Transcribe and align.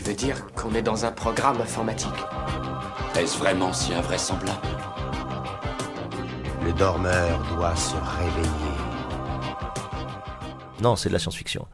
Tu 0.00 0.06
veux 0.06 0.16
dire 0.16 0.46
qu'on 0.54 0.74
est 0.74 0.80
dans 0.80 1.04
un 1.04 1.12
programme 1.12 1.60
informatique 1.60 2.08
Est-ce 3.18 3.36
vraiment 3.36 3.70
si 3.70 3.92
invraisemblable 3.92 4.66
Le 6.64 6.72
dormeur 6.72 7.38
doit 7.54 7.76
se 7.76 7.96
réveiller. 7.96 8.78
Non, 10.80 10.96
c'est 10.96 11.10
de 11.10 11.12
la 11.12 11.18
science-fiction. 11.18 11.68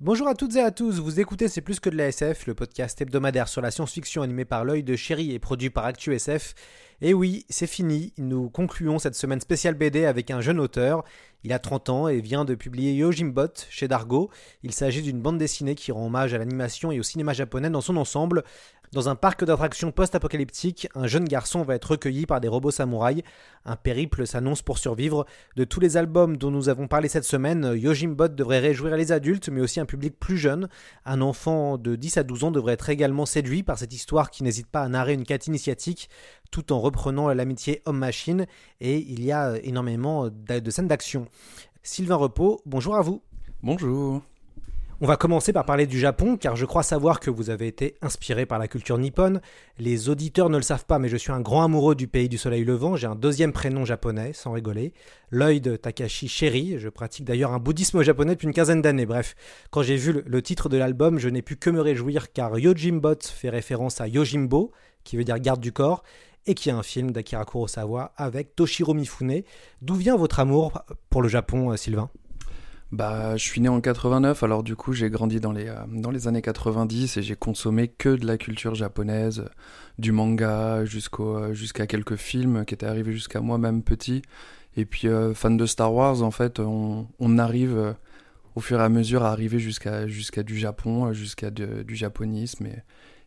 Bonjour 0.00 0.26
à 0.26 0.34
toutes 0.34 0.56
et 0.56 0.62
à 0.62 0.72
tous, 0.72 0.98
vous 0.98 1.20
écoutez 1.20 1.46
C'est 1.46 1.60
plus 1.60 1.78
que 1.78 1.90
de 1.90 1.96
la 1.96 2.08
SF, 2.08 2.48
le 2.48 2.54
podcast 2.54 3.00
hebdomadaire 3.00 3.46
sur 3.46 3.62
la 3.62 3.70
science-fiction 3.70 4.22
animé 4.22 4.44
par 4.44 4.64
l'œil 4.64 4.82
de 4.82 4.96
chéri 4.96 5.30
et 5.32 5.38
produit 5.38 5.70
par 5.70 5.84
ActuSF. 5.84 6.54
Et 7.00 7.12
oui, 7.12 7.44
c'est 7.48 7.66
fini, 7.66 8.12
nous 8.18 8.48
concluons 8.48 8.98
cette 8.98 9.14
semaine 9.14 9.40
spéciale 9.40 9.74
BD 9.74 10.04
avec 10.04 10.30
un 10.30 10.40
jeune 10.40 10.60
auteur. 10.60 11.04
Il 11.42 11.52
a 11.52 11.58
30 11.58 11.90
ans 11.90 12.08
et 12.08 12.20
vient 12.20 12.44
de 12.44 12.54
publier 12.54 12.94
Yojimbot 12.94 13.52
chez 13.68 13.88
Dargo. 13.88 14.30
Il 14.62 14.72
s'agit 14.72 15.02
d'une 15.02 15.20
bande 15.20 15.36
dessinée 15.36 15.74
qui 15.74 15.92
rend 15.92 16.06
hommage 16.06 16.32
à 16.32 16.38
l'animation 16.38 16.90
et 16.90 16.98
au 16.98 17.02
cinéma 17.02 17.32
japonais 17.34 17.68
dans 17.68 17.82
son 17.82 17.96
ensemble. 17.96 18.44
Dans 18.94 19.08
un 19.08 19.16
parc 19.16 19.44
d'attractions 19.44 19.90
post-apocalyptique, 19.90 20.86
un 20.94 21.08
jeune 21.08 21.24
garçon 21.24 21.62
va 21.62 21.74
être 21.74 21.90
recueilli 21.90 22.26
par 22.26 22.40
des 22.40 22.46
robots 22.46 22.70
samouraïs. 22.70 23.24
Un 23.64 23.74
périple 23.74 24.24
s'annonce 24.24 24.62
pour 24.62 24.78
survivre. 24.78 25.26
De 25.56 25.64
tous 25.64 25.80
les 25.80 25.96
albums 25.96 26.36
dont 26.36 26.52
nous 26.52 26.68
avons 26.68 26.86
parlé 26.86 27.08
cette 27.08 27.24
semaine, 27.24 27.72
Yojimbot 27.74 28.28
devrait 28.28 28.60
réjouir 28.60 28.96
les 28.96 29.10
adultes, 29.10 29.48
mais 29.48 29.60
aussi 29.60 29.80
un 29.80 29.84
public 29.84 30.16
plus 30.20 30.38
jeune. 30.38 30.68
Un 31.04 31.22
enfant 31.22 31.76
de 31.76 31.96
10 31.96 32.18
à 32.18 32.22
12 32.22 32.44
ans 32.44 32.50
devrait 32.52 32.74
être 32.74 32.88
également 32.88 33.26
séduit 33.26 33.64
par 33.64 33.78
cette 33.78 33.92
histoire 33.92 34.30
qui 34.30 34.44
n'hésite 34.44 34.68
pas 34.68 34.82
à 34.82 34.88
narrer 34.88 35.14
une 35.14 35.24
quête 35.24 35.48
initiatique, 35.48 36.08
tout 36.52 36.72
en 36.72 36.78
reprenant 36.78 37.26
l'amitié 37.34 37.82
homme-machine. 37.86 38.46
Et 38.80 38.98
il 38.98 39.24
y 39.24 39.32
a 39.32 39.56
énormément 39.64 40.28
de 40.30 40.70
scènes 40.70 40.86
d'action. 40.86 41.26
Sylvain 41.82 42.14
Repos, 42.14 42.60
bonjour 42.64 42.94
à 42.94 43.02
vous. 43.02 43.22
Bonjour. 43.60 44.22
On 45.04 45.06
va 45.06 45.18
commencer 45.18 45.52
par 45.52 45.66
parler 45.66 45.86
du 45.86 45.98
Japon, 45.98 46.38
car 46.38 46.56
je 46.56 46.64
crois 46.64 46.82
savoir 46.82 47.20
que 47.20 47.28
vous 47.28 47.50
avez 47.50 47.66
été 47.66 47.94
inspiré 48.00 48.46
par 48.46 48.58
la 48.58 48.68
culture 48.68 48.96
nippone. 48.96 49.42
Les 49.78 50.08
auditeurs 50.08 50.48
ne 50.48 50.56
le 50.56 50.62
savent 50.62 50.86
pas, 50.86 50.98
mais 50.98 51.10
je 51.10 51.18
suis 51.18 51.30
un 51.30 51.42
grand 51.42 51.62
amoureux 51.62 51.94
du 51.94 52.08
pays 52.08 52.30
du 52.30 52.38
soleil 52.38 52.64
levant. 52.64 52.96
J'ai 52.96 53.06
un 53.06 53.14
deuxième 53.14 53.52
prénom 53.52 53.84
japonais, 53.84 54.32
sans 54.32 54.52
rigoler. 54.52 54.94
De 55.30 55.76
Takashi 55.76 56.26
Sheri. 56.26 56.78
Je 56.78 56.88
pratique 56.88 57.26
d'ailleurs 57.26 57.52
un 57.52 57.58
bouddhisme 57.58 58.00
japonais 58.00 58.32
depuis 58.32 58.46
une 58.46 58.54
quinzaine 58.54 58.80
d'années. 58.80 59.04
Bref, 59.04 59.36
quand 59.70 59.82
j'ai 59.82 59.96
vu 59.96 60.22
le, 60.24 60.40
titre 60.40 60.70
de 60.70 60.78
l'album, 60.78 61.18
je 61.18 61.28
n'ai 61.28 61.42
pu 61.42 61.56
que 61.56 61.68
me 61.68 61.82
réjouir, 61.82 62.32
car 62.32 62.58
Yojimbot 62.58 63.18
fait 63.20 63.50
référence 63.50 64.00
à 64.00 64.08
Yojimbo, 64.08 64.72
qui 65.04 65.18
veut 65.18 65.24
dire 65.24 65.38
garde 65.38 65.60
du 65.60 65.72
corps, 65.72 66.02
et 66.46 66.54
qui 66.54 66.70
est 66.70 66.72
un 66.72 66.82
film 66.82 67.10
d'Akira 67.10 67.44
Kurosawa 67.44 68.14
avec 68.16 68.56
Toshiro 68.56 68.94
Mifune. 68.94 69.42
D'où 69.82 69.96
vient 69.96 70.16
votre 70.16 70.40
amour 70.40 70.82
pour 71.10 71.20
le 71.20 71.28
Japon, 71.28 71.72
euh, 71.72 71.76
Sylvain? 71.76 72.08
Bah, 72.94 73.36
je 73.36 73.42
suis 73.42 73.60
né 73.60 73.68
en 73.68 73.80
89, 73.80 74.44
alors 74.44 74.62
du 74.62 74.76
coup 74.76 74.92
j'ai 74.92 75.10
grandi 75.10 75.40
dans 75.40 75.50
les, 75.50 75.66
euh, 75.66 75.74
dans 75.88 76.12
les 76.12 76.28
années 76.28 76.42
90 76.42 77.16
et 77.16 77.22
j'ai 77.22 77.34
consommé 77.34 77.88
que 77.88 78.10
de 78.10 78.24
la 78.24 78.38
culture 78.38 78.76
japonaise, 78.76 79.46
du 79.98 80.12
manga 80.12 80.76
euh, 80.76 81.54
jusqu'à 81.54 81.88
quelques 81.88 82.14
films 82.14 82.64
qui 82.64 82.74
étaient 82.74 82.86
arrivés 82.86 83.12
jusqu'à 83.12 83.40
moi 83.40 83.58
même 83.58 83.82
petit. 83.82 84.22
Et 84.76 84.84
puis 84.84 85.08
euh, 85.08 85.34
fan 85.34 85.56
de 85.56 85.66
Star 85.66 85.92
Wars, 85.92 86.22
en 86.22 86.30
fait, 86.30 86.60
on, 86.60 87.08
arrive 87.38 87.96
au 88.54 88.60
fur 88.60 88.80
et 88.80 88.84
à 88.84 88.88
mesure 88.88 89.24
à 89.24 89.32
arriver 89.32 89.58
jusqu'à, 89.58 90.06
du 90.06 90.56
Japon, 90.56 91.12
jusqu'à 91.12 91.50
du 91.50 91.96
japonisme 91.96 92.66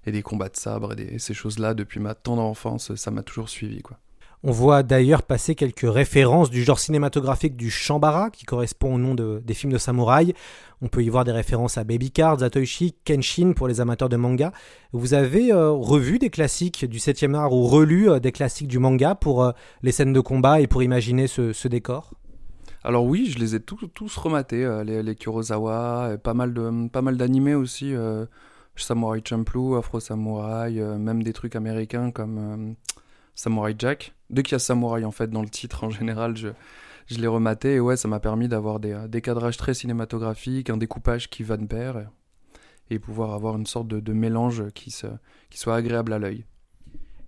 et, 0.05 0.11
des 0.13 0.21
combats 0.21 0.47
de 0.47 0.55
sabre 0.55 0.97
et, 0.97 1.15
et 1.15 1.19
ces 1.19 1.33
choses-là 1.33 1.73
depuis 1.73 1.99
ma 1.99 2.15
tendre 2.15 2.41
enfance, 2.41 2.95
ça 2.95 3.11
m'a 3.11 3.23
toujours 3.23 3.49
suivi 3.49 3.81
quoi. 3.81 3.99
On 4.43 4.51
voit 4.51 4.83
d'ailleurs 4.83 5.23
passer 5.23 5.55
quelques 5.55 5.91
références 5.91 6.51
du 6.51 6.63
genre 6.63 6.77
cinématographique 6.77 7.55
du 7.55 7.71
Shambara, 7.71 8.29
qui 8.29 8.45
correspond 8.45 8.93
au 8.93 8.97
nom 8.99 9.15
des 9.15 9.53
films 9.55 9.73
de 9.73 9.79
samouraï. 9.79 10.33
On 10.79 10.89
peut 10.89 11.03
y 11.03 11.09
voir 11.09 11.25
des 11.25 11.31
références 11.31 11.79
à 11.79 11.83
Baby 11.83 12.11
Card, 12.11 12.39
Zatoichi, 12.39 12.93
Kenshin 13.03 13.53
pour 13.53 13.67
les 13.67 13.81
amateurs 13.81 14.09
de 14.09 14.15
manga. 14.15 14.51
Vous 14.93 15.15
avez 15.15 15.51
euh, 15.51 15.71
revu 15.71 16.19
des 16.19 16.29
classiques 16.29 16.85
du 16.85 16.99
7e 16.99 17.33
art 17.33 17.51
ou 17.51 17.65
relu 17.65 18.11
euh, 18.11 18.19
des 18.19 18.31
classiques 18.31 18.67
du 18.67 18.77
manga 18.77 19.15
pour 19.15 19.43
euh, 19.43 19.51
les 19.81 19.91
scènes 19.91 20.13
de 20.13 20.19
combat 20.19 20.61
et 20.61 20.67
pour 20.67 20.83
imaginer 20.83 21.25
ce, 21.25 21.67
décor? 21.67 22.13
Alors 22.83 23.05
oui, 23.05 23.31
je 23.31 23.39
les 23.39 23.55
ai 23.55 23.59
tous, 23.59 24.17
rematés, 24.17 24.81
les, 24.85 25.01
les, 25.01 25.15
Kurosawa, 25.15 26.17
pas 26.23 26.35
mal 26.35 26.53
de 26.53 26.87
pas 26.89 27.01
mal 27.01 27.17
d'animés 27.17 27.55
aussi, 27.55 27.93
Samurai 28.77 29.21
Champloo, 29.27 29.75
Afro 29.75 29.99
Samurai, 29.99 30.71
même 30.97 31.23
des 31.23 31.33
trucs 31.33 31.55
américains 31.57 32.11
comme 32.11 32.75
Samurai 33.37 33.75
Jack. 33.77 34.13
Dès 34.31 34.43
qu'il 34.43 34.53
y 34.53 34.55
a 34.55 34.59
Samurai 34.59 35.05
en 35.05 35.11
fait 35.11 35.29
dans 35.29 35.43
le 35.43 35.47
titre 35.47 35.83
en 35.83 35.89
général, 35.91 36.35
je, 36.35 36.49
je 37.05 37.19
l'ai 37.19 37.27
rematé 37.27 37.75
et 37.75 37.79
ouais, 37.79 37.95
ça 37.95 38.07
m'a 38.07 38.19
permis 38.19 38.49
d'avoir 38.49 38.79
des, 38.79 38.97
des 39.07 39.21
cadrages 39.21 39.55
très 39.55 39.75
cinématographiques, 39.75 40.69
un 40.69 40.75
découpage 40.75 41.29
qui 41.29 41.43
va 41.43 41.55
de 41.55 41.65
pair 41.65 42.09
et, 42.89 42.99
pouvoir 42.99 43.33
avoir 43.33 43.55
une 43.55 43.67
sorte 43.67 43.87
de, 43.87 44.13
mélange 44.13 44.71
qui, 44.73 44.89
se, 44.89 45.07
qui 45.51 45.59
soit 45.59 45.75
agréable 45.75 46.13
à 46.13 46.19
l'œil. 46.19 46.45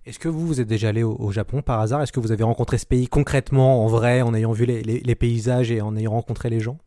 Est-ce 0.04 0.18
que 0.18 0.28
vous, 0.28 0.46
vous 0.46 0.60
êtes 0.60 0.66
déjà 0.66 0.88
allé 0.88 1.04
au, 1.04 1.30
Japon 1.30 1.62
par 1.62 1.78
hasard? 1.78 2.02
Est-ce 2.02 2.12
que 2.12 2.18
vous 2.18 2.32
avez 2.32 2.42
rencontré 2.42 2.76
ce 2.76 2.86
pays 2.86 3.06
concrètement, 3.06 3.84
en 3.84 3.86
vrai, 3.86 4.22
en 4.22 4.34
ayant 4.34 4.52
vu 4.52 4.64
les, 4.64 4.82
les, 4.82 5.14
paysages 5.14 5.70
et 5.70 5.80
en 5.80 5.94
ayant 5.96 6.12
rencontré 6.12 6.50
les 6.50 6.58
gens? 6.58 6.78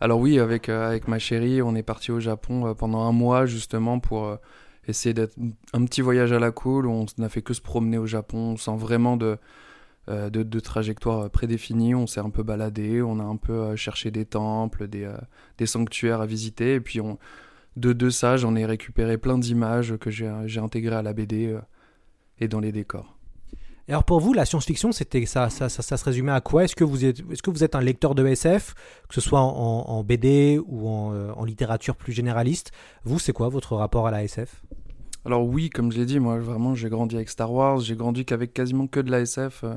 Alors 0.00 0.18
oui, 0.18 0.38
avec, 0.38 0.68
euh, 0.68 0.88
avec 0.88 1.08
ma 1.08 1.18
chérie, 1.18 1.62
on 1.62 1.74
est 1.74 1.84
parti 1.84 2.10
au 2.12 2.20
Japon 2.20 2.66
euh, 2.66 2.74
pendant 2.74 3.00
un 3.00 3.12
mois 3.12 3.46
justement 3.46 3.98
pour... 3.98 4.26
Euh, 4.26 4.36
essayer 4.88 5.14
d'être 5.14 5.36
un 5.72 5.84
petit 5.84 6.00
voyage 6.00 6.32
à 6.32 6.38
la 6.38 6.50
cool 6.50 6.86
on 6.86 7.06
n'a 7.18 7.28
fait 7.28 7.42
que 7.42 7.54
se 7.54 7.60
promener 7.60 7.98
au 7.98 8.06
Japon 8.06 8.56
sans 8.56 8.76
vraiment 8.76 9.16
de, 9.16 9.38
euh, 10.08 10.30
de, 10.30 10.60
trajectoire 10.60 11.30
prédéfinie. 11.30 11.94
On 11.94 12.08
s'est 12.08 12.20
un 12.20 12.30
peu 12.30 12.42
baladé, 12.42 13.02
on 13.02 13.20
a 13.20 13.22
un 13.22 13.36
peu 13.36 13.52
euh, 13.52 13.76
cherché 13.76 14.10
des 14.10 14.24
temples, 14.24 14.88
des, 14.88 15.04
euh, 15.04 15.66
sanctuaires 15.66 16.20
à 16.20 16.26
visiter. 16.26 16.74
Et 16.74 16.80
puis 16.80 16.98
de, 17.76 17.92
de 17.92 18.10
ça, 18.10 18.36
j'en 18.36 18.56
ai 18.56 18.66
récupéré 18.66 19.16
plein 19.16 19.38
d'images 19.38 19.96
que 19.98 20.10
j'ai 20.10 20.58
intégrées 20.58 20.96
à 20.96 21.02
la 21.02 21.12
BD 21.12 21.56
et 22.40 22.48
dans 22.48 22.60
les 22.60 22.72
décors. 22.72 23.16
Alors 23.88 24.04
pour 24.04 24.20
vous, 24.20 24.32
la 24.32 24.44
science-fiction, 24.44 24.92
ça, 24.92 25.50
se 25.50 26.04
résumait 26.04 26.32
à 26.32 26.40
quoi? 26.40 26.64
Est-ce 26.64 26.76
que 26.76 26.84
vous 26.84 27.04
êtes, 27.64 27.74
un 27.74 27.80
lecteur 27.80 28.14
de 28.14 28.26
SF, 28.26 28.74
que 29.08 29.14
ce 29.14 29.20
soit 29.20 29.40
en, 29.40 30.02
BD 30.04 30.60
ou 30.66 30.88
en, 30.88 31.30
en, 31.30 31.44
littérature 31.44 31.96
plus 31.96 32.12
généraliste? 32.12 32.70
Vous, 33.04 33.18
c'est 33.18 33.32
quoi 33.32 33.48
votre 33.48 33.76
rapport 33.76 34.06
à 34.06 34.10
la 34.10 34.22
SF 34.24 34.62
alors 35.24 35.46
oui, 35.46 35.70
comme 35.70 35.92
je 35.92 35.98
l'ai 35.98 36.06
dit, 36.06 36.18
moi 36.18 36.38
vraiment 36.38 36.74
j'ai 36.74 36.88
grandi 36.88 37.14
avec 37.14 37.28
Star 37.28 37.52
Wars, 37.52 37.78
j'ai 37.80 37.94
grandi 37.94 38.24
qu'avec 38.24 38.52
quasiment 38.52 38.86
que 38.88 38.98
de 39.00 39.10
la 39.10 39.20
SF. 39.20 39.64
Euh, 39.64 39.74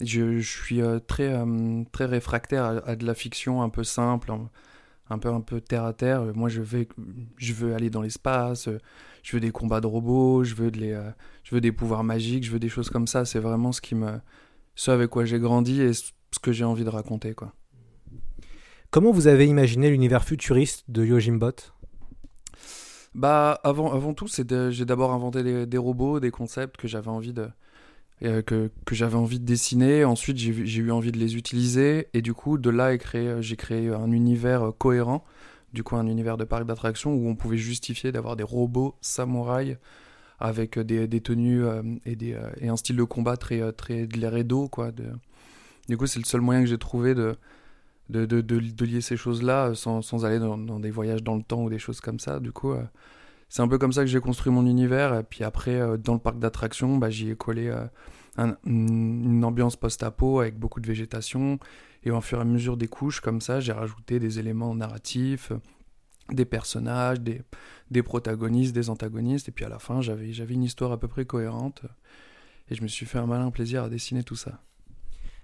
je, 0.00 0.40
suis 0.40 0.82
euh, 0.82 0.98
très, 0.98 1.32
euh, 1.32 1.84
très 1.90 2.04
réfractaire 2.04 2.82
à, 2.86 2.94
de 2.94 3.06
la 3.06 3.14
fiction 3.14 3.62
un 3.62 3.70
peu 3.70 3.82
simple, 3.82 4.30
un 5.10 5.18
peu, 5.18 5.30
un 5.30 5.40
peu 5.40 5.60
terre 5.60 5.84
à 5.84 5.94
terre. 5.94 6.22
Moi 6.34 6.50
je, 6.50 6.60
vais, 6.60 6.86
je 7.38 7.52
veux 7.54 7.74
aller 7.74 7.88
dans 7.88 8.02
l'espace, 8.02 8.68
je 9.22 9.36
veux 9.36 9.40
des 9.40 9.50
combats 9.50 9.80
de 9.80 9.86
robots, 9.86 10.44
je 10.44 10.54
veux, 10.54 10.70
de 10.70 10.78
les, 10.78 11.00
je 11.44 11.54
veux 11.54 11.60
des 11.60 11.72
pouvoirs 11.72 12.04
magiques, 12.04 12.44
je 12.44 12.50
veux 12.50 12.58
des 12.58 12.68
choses 12.68 12.90
comme 12.90 13.06
ça. 13.06 13.24
C'est 13.24 13.38
vraiment 13.38 13.72
ce, 13.72 13.80
qui 13.80 13.94
me, 13.94 14.20
ce 14.74 14.90
avec 14.90 15.10
quoi 15.10 15.24
j'ai 15.24 15.38
grandi 15.38 15.80
et 15.80 15.92
ce 15.92 16.12
que 16.42 16.52
j'ai 16.52 16.64
envie 16.64 16.84
de 16.84 16.90
raconter. 16.90 17.34
quoi. 17.34 17.52
Comment 18.90 19.10
vous 19.10 19.26
avez 19.26 19.46
imaginé 19.46 19.90
l'univers 19.90 20.24
futuriste 20.24 20.84
de 20.88 21.04
Yojimbot 21.04 21.52
bah, 23.14 23.58
avant, 23.64 23.92
avant 23.92 24.14
tout, 24.14 24.28
j'ai 24.28 24.84
d'abord 24.84 25.12
inventé 25.12 25.66
des, 25.66 25.78
robots, 25.78 26.20
des 26.20 26.30
concepts 26.30 26.76
que 26.76 26.86
j'avais 26.86 27.08
envie 27.08 27.32
de, 27.32 27.48
euh, 28.22 28.42
que, 28.42 28.70
que 28.84 28.94
j'avais 28.94 29.16
envie 29.16 29.40
de 29.40 29.44
dessiner. 29.44 30.04
Ensuite, 30.04 30.38
j'ai 30.38 30.80
eu 30.80 30.90
envie 30.90 31.10
de 31.10 31.18
les 31.18 31.36
utiliser. 31.36 32.08
Et 32.14 32.22
du 32.22 32.32
coup, 32.32 32.58
de 32.58 32.70
là, 32.70 32.92
j'ai 33.40 33.56
créé 33.56 33.88
un 33.88 34.12
univers 34.12 34.72
cohérent. 34.78 35.24
Du 35.72 35.82
coup, 35.82 35.96
un 35.96 36.06
univers 36.06 36.36
de 36.36 36.44
parc 36.44 36.64
d'attractions 36.64 37.14
où 37.14 37.28
on 37.28 37.36
pouvait 37.36 37.58
justifier 37.58 38.12
d'avoir 38.12 38.36
des 38.36 38.44
robots 38.44 38.96
samouraïs 39.00 39.76
avec 40.40 40.78
des, 40.78 41.08
des 41.08 41.20
tenues 41.20 41.64
euh, 41.64 41.82
euh, 42.06 42.50
et 42.60 42.68
un 42.68 42.76
style 42.76 42.96
de 42.96 43.04
combat 43.04 43.36
très, 43.36 43.72
très 43.72 44.06
de 44.06 44.18
l'air. 44.18 44.32
Quoi, 44.70 44.92
de... 44.92 45.06
Du 45.88 45.96
coup, 45.96 46.06
c'est 46.06 46.20
le 46.20 46.24
seul 46.24 46.40
moyen 46.40 46.60
que 46.60 46.66
j'ai 46.66 46.78
trouvé 46.78 47.14
de, 47.14 47.36
de, 48.10 48.24
de, 48.24 48.40
de, 48.40 48.84
lier 48.84 49.00
ces 49.00 49.16
choses-là 49.16 49.74
sans, 49.74 50.02
sans 50.02 50.24
aller 50.24 50.38
dans, 50.38 50.58
des 50.80 50.90
voyages 50.90 51.22
dans 51.22 51.36
le 51.36 51.42
temps 51.42 51.62
ou 51.62 51.70
des 51.70 51.78
choses 51.78 52.00
comme 52.00 52.18
ça. 52.18 52.40
Du 52.40 52.52
coup, 52.52 52.72
euh, 52.72 52.82
c'est 53.48 53.62
un 53.62 53.68
peu 53.68 53.78
comme 53.78 53.92
ça 53.92 54.02
que 54.02 54.06
j'ai 54.06 54.20
construit 54.20 54.52
mon 54.52 54.66
univers. 54.66 55.14
Et 55.14 55.22
puis 55.22 55.44
après, 55.44 55.74
euh, 55.80 55.96
dans 55.96 56.14
le 56.14 56.18
parc 56.18 56.38
d'attractions, 56.38 56.96
bah, 56.96 57.10
j'y 57.10 57.30
ai 57.30 57.36
collé 57.36 57.68
euh, 57.68 58.52
une 58.64 59.44
ambiance 59.44 59.76
post-apo 59.76 60.40
avec 60.40 60.58
beaucoup 60.58 60.80
de 60.80 60.86
végétation. 60.86 61.58
Et 62.08 62.10
au 62.10 62.22
fur 62.22 62.38
et 62.38 62.40
à 62.40 62.44
mesure 62.46 62.78
des 62.78 62.88
couches, 62.88 63.20
comme 63.20 63.42
ça, 63.42 63.60
j'ai 63.60 63.72
rajouté 63.72 64.18
des 64.18 64.38
éléments 64.38 64.74
narratifs, 64.74 65.52
des 66.32 66.46
personnages, 66.46 67.20
des, 67.20 67.42
des 67.90 68.02
protagonistes, 68.02 68.74
des 68.74 68.88
antagonistes, 68.88 69.50
et 69.50 69.52
puis 69.52 69.66
à 69.66 69.68
la 69.68 69.78
fin, 69.78 70.00
j'avais 70.00 70.54
une 70.54 70.62
histoire 70.62 70.90
à 70.90 70.98
peu 70.98 71.06
près 71.06 71.26
cohérente, 71.26 71.82
et 72.70 72.74
je 72.74 72.82
me 72.82 72.88
suis 72.88 73.04
fait 73.04 73.18
un 73.18 73.26
malin 73.26 73.50
plaisir 73.50 73.84
à 73.84 73.90
dessiner 73.90 74.22
tout 74.22 74.36
ça. 74.36 74.62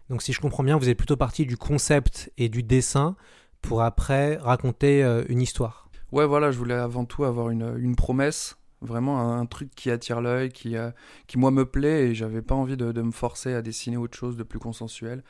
Donc 0.08 0.22
si 0.22 0.32
je 0.32 0.40
comprends 0.40 0.64
bien, 0.64 0.78
vous 0.78 0.88
êtes 0.88 0.96
plutôt 0.96 1.18
parti 1.18 1.44
du 1.44 1.58
concept 1.58 2.32
et 2.38 2.48
du 2.48 2.62
dessin 2.62 3.14
pour 3.60 3.82
après 3.82 4.36
raconter 4.36 5.04
euh, 5.04 5.22
une 5.28 5.42
histoire. 5.42 5.90
Ouais, 6.12 6.24
voilà, 6.24 6.50
je 6.50 6.56
voulais 6.56 6.72
avant 6.72 7.04
tout 7.04 7.24
avoir 7.24 7.50
une, 7.50 7.74
une 7.76 7.94
promesse, 7.94 8.56
vraiment 8.80 9.20
un, 9.20 9.40
un 9.40 9.44
truc 9.44 9.70
qui 9.74 9.90
attire 9.90 10.22
l'œil, 10.22 10.48
qui, 10.48 10.78
euh, 10.78 10.90
qui 11.26 11.36
moi 11.36 11.50
me 11.50 11.66
plaît, 11.66 12.08
et 12.08 12.14
j'avais 12.14 12.40
pas 12.40 12.54
envie 12.54 12.78
de, 12.78 12.90
de 12.90 13.02
me 13.02 13.12
forcer 13.12 13.52
à 13.52 13.60
dessiner 13.60 13.98
autre 13.98 14.16
chose 14.16 14.38
de 14.38 14.44
plus 14.44 14.58
consensuel. 14.58 15.22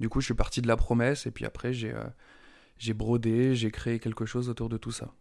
Du 0.00 0.08
coup, 0.08 0.20
je 0.20 0.24
suis 0.24 0.34
parti 0.34 0.62
de 0.62 0.66
la 0.66 0.78
promesse, 0.78 1.26
et 1.26 1.30
puis 1.30 1.44
après, 1.44 1.74
j'ai 1.74 1.92
euh, 1.92 2.94
brodé, 2.94 3.54
j'ai 3.54 3.70
créé 3.70 3.98
quelque 3.98 4.24
chose 4.24 4.48
autour 4.48 4.70
de 4.70 4.78
tout 4.78 4.92
ça. 4.92 5.12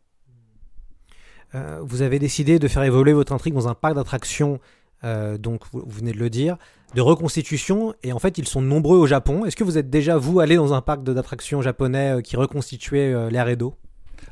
Euh, 1.53 1.81
vous 1.83 2.01
avez 2.01 2.17
décidé 2.17 2.59
de 2.59 2.67
faire 2.69 2.83
évoluer 2.83 3.11
votre 3.11 3.33
intrigue 3.33 3.53
dans 3.53 3.67
un 3.67 3.73
parc 3.73 3.95
d'attractions, 3.95 4.61
euh, 5.03 5.37
donc 5.37 5.63
vous, 5.71 5.83
vous 5.85 5.99
venez 5.99 6.13
de 6.13 6.17
le 6.17 6.29
dire, 6.29 6.57
de 6.95 7.01
reconstitution, 7.01 7.93
et 8.03 8.13
en 8.13 8.19
fait 8.19 8.37
ils 8.37 8.47
sont 8.47 8.61
nombreux 8.61 8.97
au 8.97 9.05
Japon. 9.05 9.43
Est-ce 9.43 9.57
que 9.57 9.65
vous 9.65 9.77
êtes 9.77 9.89
déjà, 9.89 10.17
vous, 10.17 10.39
allé 10.39 10.55
dans 10.55 10.73
un 10.73 10.81
parc 10.81 11.03
d'attractions 11.03 11.61
japonais 11.61 12.21
qui 12.23 12.37
reconstituait 12.37 13.29
l'air 13.29 13.49
Edo 13.49 13.75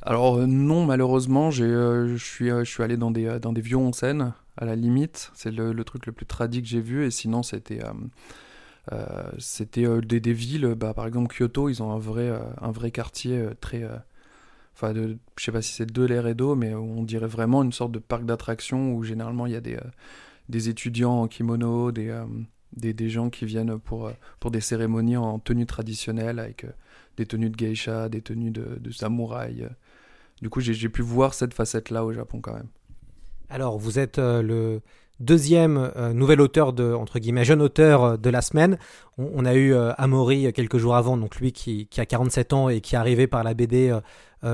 Alors 0.01 0.37
non, 0.47 0.85
malheureusement, 0.85 1.51
j'ai, 1.51 1.67
je 1.67 2.17
suis, 2.17 2.49
je 2.49 2.63
suis 2.63 2.83
allé 2.83 2.95
dans 2.95 3.11
des, 3.11 3.37
dans 3.41 3.51
des 3.51 3.61
vieux 3.61 3.77
onsen, 3.77 4.33
à 4.55 4.65
la 4.65 4.77
limite. 4.77 5.29
C'est 5.35 5.51
le, 5.51 5.73
le 5.73 5.83
truc 5.83 6.05
le 6.05 6.13
plus 6.13 6.25
tradit 6.25 6.61
que 6.61 6.67
j'ai 6.67 6.81
vu. 6.81 7.05
Et 7.05 7.11
sinon, 7.11 7.43
c'était, 7.43 7.81
c'était 9.39 9.85
euh, 9.85 10.01
des, 10.01 10.33
villes. 10.33 10.75
Bah, 10.77 10.93
par 10.93 11.07
exemple, 11.07 11.35
Kyoto, 11.35 11.69
ils 11.69 11.81
ont 11.83 11.91
un 11.91 11.99
vrai, 11.99 12.29
euh, 12.29 12.39
un 12.61 12.71
vrai 12.71 12.91
quartier 12.91 13.37
euh, 13.37 13.53
très... 13.59 13.83
euh, 13.83 13.97
Enfin, 14.75 14.93
de, 14.93 15.17
je 15.39 15.43
sais 15.43 15.51
pas 15.51 15.63
si 15.63 15.73
c'est 15.73 15.91
de 15.91 16.03
l'air 16.03 16.27
et 16.27 16.35
d'eau, 16.35 16.53
mais 16.53 16.75
on 16.75 17.01
dirait 17.01 17.25
vraiment 17.25 17.63
une 17.63 17.71
sorte 17.71 17.91
de 17.91 17.97
parc 17.97 18.25
d'attractions 18.25 18.93
où 18.93 19.03
généralement 19.03 19.47
il 19.47 19.53
y 19.53 19.55
a 19.55 19.59
des, 19.61 19.75
euh, 19.75 19.81
des 20.49 20.69
étudiants 20.69 21.23
en 21.23 21.27
kimono, 21.27 21.91
des, 21.91 22.09
euh, 22.09 22.25
des, 22.73 23.09
gens 23.09 23.31
qui 23.31 23.45
viennent 23.45 23.79
pour, 23.79 24.07
euh, 24.07 24.13
pour 24.39 24.51
des 24.51 24.61
cérémonies 24.61 25.17
en 25.17 25.39
tenue 25.39 25.65
traditionnelle 25.65 26.37
avec 26.37 26.63
euh, 26.63 26.71
des 27.17 27.25
tenues 27.25 27.49
de 27.49 27.55
geisha, 27.57 28.07
des 28.07 28.21
tenues 28.21 28.51
de, 28.51 28.77
de 28.79 28.91
samouraï. 28.91 29.63
euh. 29.63 29.69
Du 30.43 30.49
coup, 30.51 30.59
j'ai 30.61 30.89
pu 30.89 31.01
voir 31.01 31.33
cette 31.33 31.55
facette-là 31.55 32.05
au 32.05 32.13
Japon 32.13 32.39
quand 32.41 32.53
même. 32.53 32.69
Alors, 33.49 33.77
vous 33.77 33.97
êtes 33.97 34.19
euh, 34.19 34.41
le 34.41 34.81
deuxième 35.19 35.91
euh, 35.95 36.13
nouvel 36.13 36.41
auteur 36.41 36.73
de, 36.73 36.93
entre 36.93 37.19
guillemets, 37.19 37.45
jeune 37.45 37.61
auteur 37.61 38.03
euh, 38.03 38.17
de 38.17 38.29
la 38.29 38.41
semaine. 38.41 38.77
On, 39.17 39.45
a 39.45 39.55
eu 39.55 39.73
Amaury 39.73 40.51
quelques 40.53 40.77
jours 40.77 40.95
avant, 40.95 41.17
donc 41.17 41.37
lui 41.37 41.51
qui, 41.51 41.87
a 41.97 42.05
47 42.05 42.53
ans 42.53 42.69
et 42.69 42.81
qui 42.81 42.95
est 42.95 42.97
arrivé 42.97 43.25
par 43.25 43.43
la 43.43 43.55
BD 43.55 43.97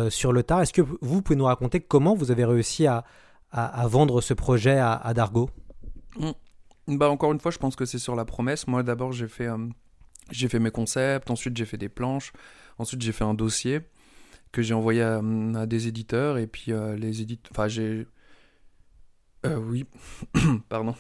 sur 0.10 0.32
le 0.32 0.42
tard. 0.42 0.62
Est-ce 0.62 0.72
que 0.72 0.82
vous, 0.82 1.22
pouvez 1.22 1.36
nous 1.36 1.44
raconter 1.44 1.82
comment 1.82 2.16
vous 2.16 2.32
avez 2.32 2.46
réussi 2.46 2.88
à, 2.88 3.04
à, 3.52 3.86
vendre 3.88 4.22
ce 4.22 4.34
projet 4.34 4.78
à, 4.78 4.94
à 4.94 5.14
Dargo 5.14 5.50
Bah 6.88 7.10
encore 7.10 7.34
une 7.34 7.42
fois, 7.42 7.52
je 7.52 7.58
pense 7.58 7.76
que 7.76 7.84
c'est 7.84 8.00
sur 8.00 8.16
la 8.16 8.24
promesse. 8.24 8.68
Moi, 8.68 8.84
d'abord, 8.84 9.12
j'ai 9.12 9.28
fait, 9.28 9.50
fait 10.32 10.60
mes 10.60 10.72
concepts, 10.72 11.30
ensuite 11.30 11.58
j'ai 11.58 11.66
fait 11.66 11.78
des 11.78 11.90
planches, 11.90 12.32
ensuite 12.78 13.02
j'ai 13.02 13.12
fait 13.12 13.26
un 13.26 13.34
dossier 13.34 13.82
que 14.54 14.62
j'ai 14.62 14.74
envoyé 14.74 15.02
à, 15.02 15.22
des 15.66 15.90
éditeurs 15.90 16.38
et 16.38 16.48
puis 16.48 16.72
les 16.96 17.22
éditeurs, 17.22 17.68
euh, 19.46 19.58
oui, 19.58 19.86
pardon. 20.70 20.96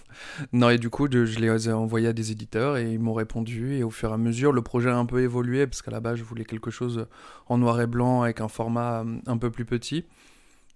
Non 0.51 0.69
et 0.69 0.77
du 0.77 0.89
coup, 0.89 1.07
je, 1.11 1.39
les 1.39 1.69
ai 1.69 1.71
envoyés 1.71 2.07
à 2.07 2.13
des 2.13 2.31
éditeurs 2.31 2.77
et 2.77 2.91
ils 2.91 2.99
m'ont 2.99 3.13
répondu. 3.13 3.75
Et 3.75 3.83
au 3.83 3.89
fur 3.89 4.09
et 4.09 4.13
à 4.13 4.17
mesure, 4.17 4.51
le 4.51 4.61
projet 4.61 4.89
a 4.89 4.97
un 4.97 5.05
peu 5.05 5.21
évolué 5.21 5.65
parce 5.67 5.81
qu'à 5.81 5.91
la 5.91 5.99
base, 5.99 6.17
je 6.17 6.23
voulais 6.23 6.45
quelque 6.45 6.71
chose 6.71 7.07
en 7.47 7.57
noir 7.57 7.79
et 7.81 7.87
blanc 7.87 8.23
avec 8.23 8.41
un 8.41 8.47
format 8.47 9.01
euh, 9.01 9.17
un 9.27 9.37
peu 9.37 9.51
plus 9.51 9.65
petit, 9.65 10.05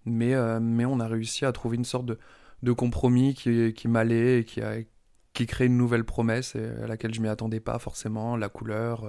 mais 0.05 0.33
euh, 0.33 0.59
mais 0.61 0.85
on 0.85 0.99
a 0.99 1.07
réussi 1.07 1.45
à 1.45 1.51
trouver 1.51 1.77
une 1.77 1.85
sorte 1.85 2.11
de 2.63 2.71
compromis 2.71 3.33
qui, 3.33 3.73
qui 3.73 3.87
m'allait 3.87 4.39
et 4.39 4.45
qui 4.45 4.61
a 4.61 4.77
qui 5.33 5.45
crée 5.45 5.67
une 5.67 5.77
nouvelle 5.77 6.03
promesse 6.03 6.55
à 6.55 6.87
laquelle 6.87 7.13
je 7.13 7.21
m'y 7.21 7.27
attendais 7.27 7.59
pas 7.59 7.77
forcément. 7.77 8.37
La 8.37 8.49
couleur 8.49 9.05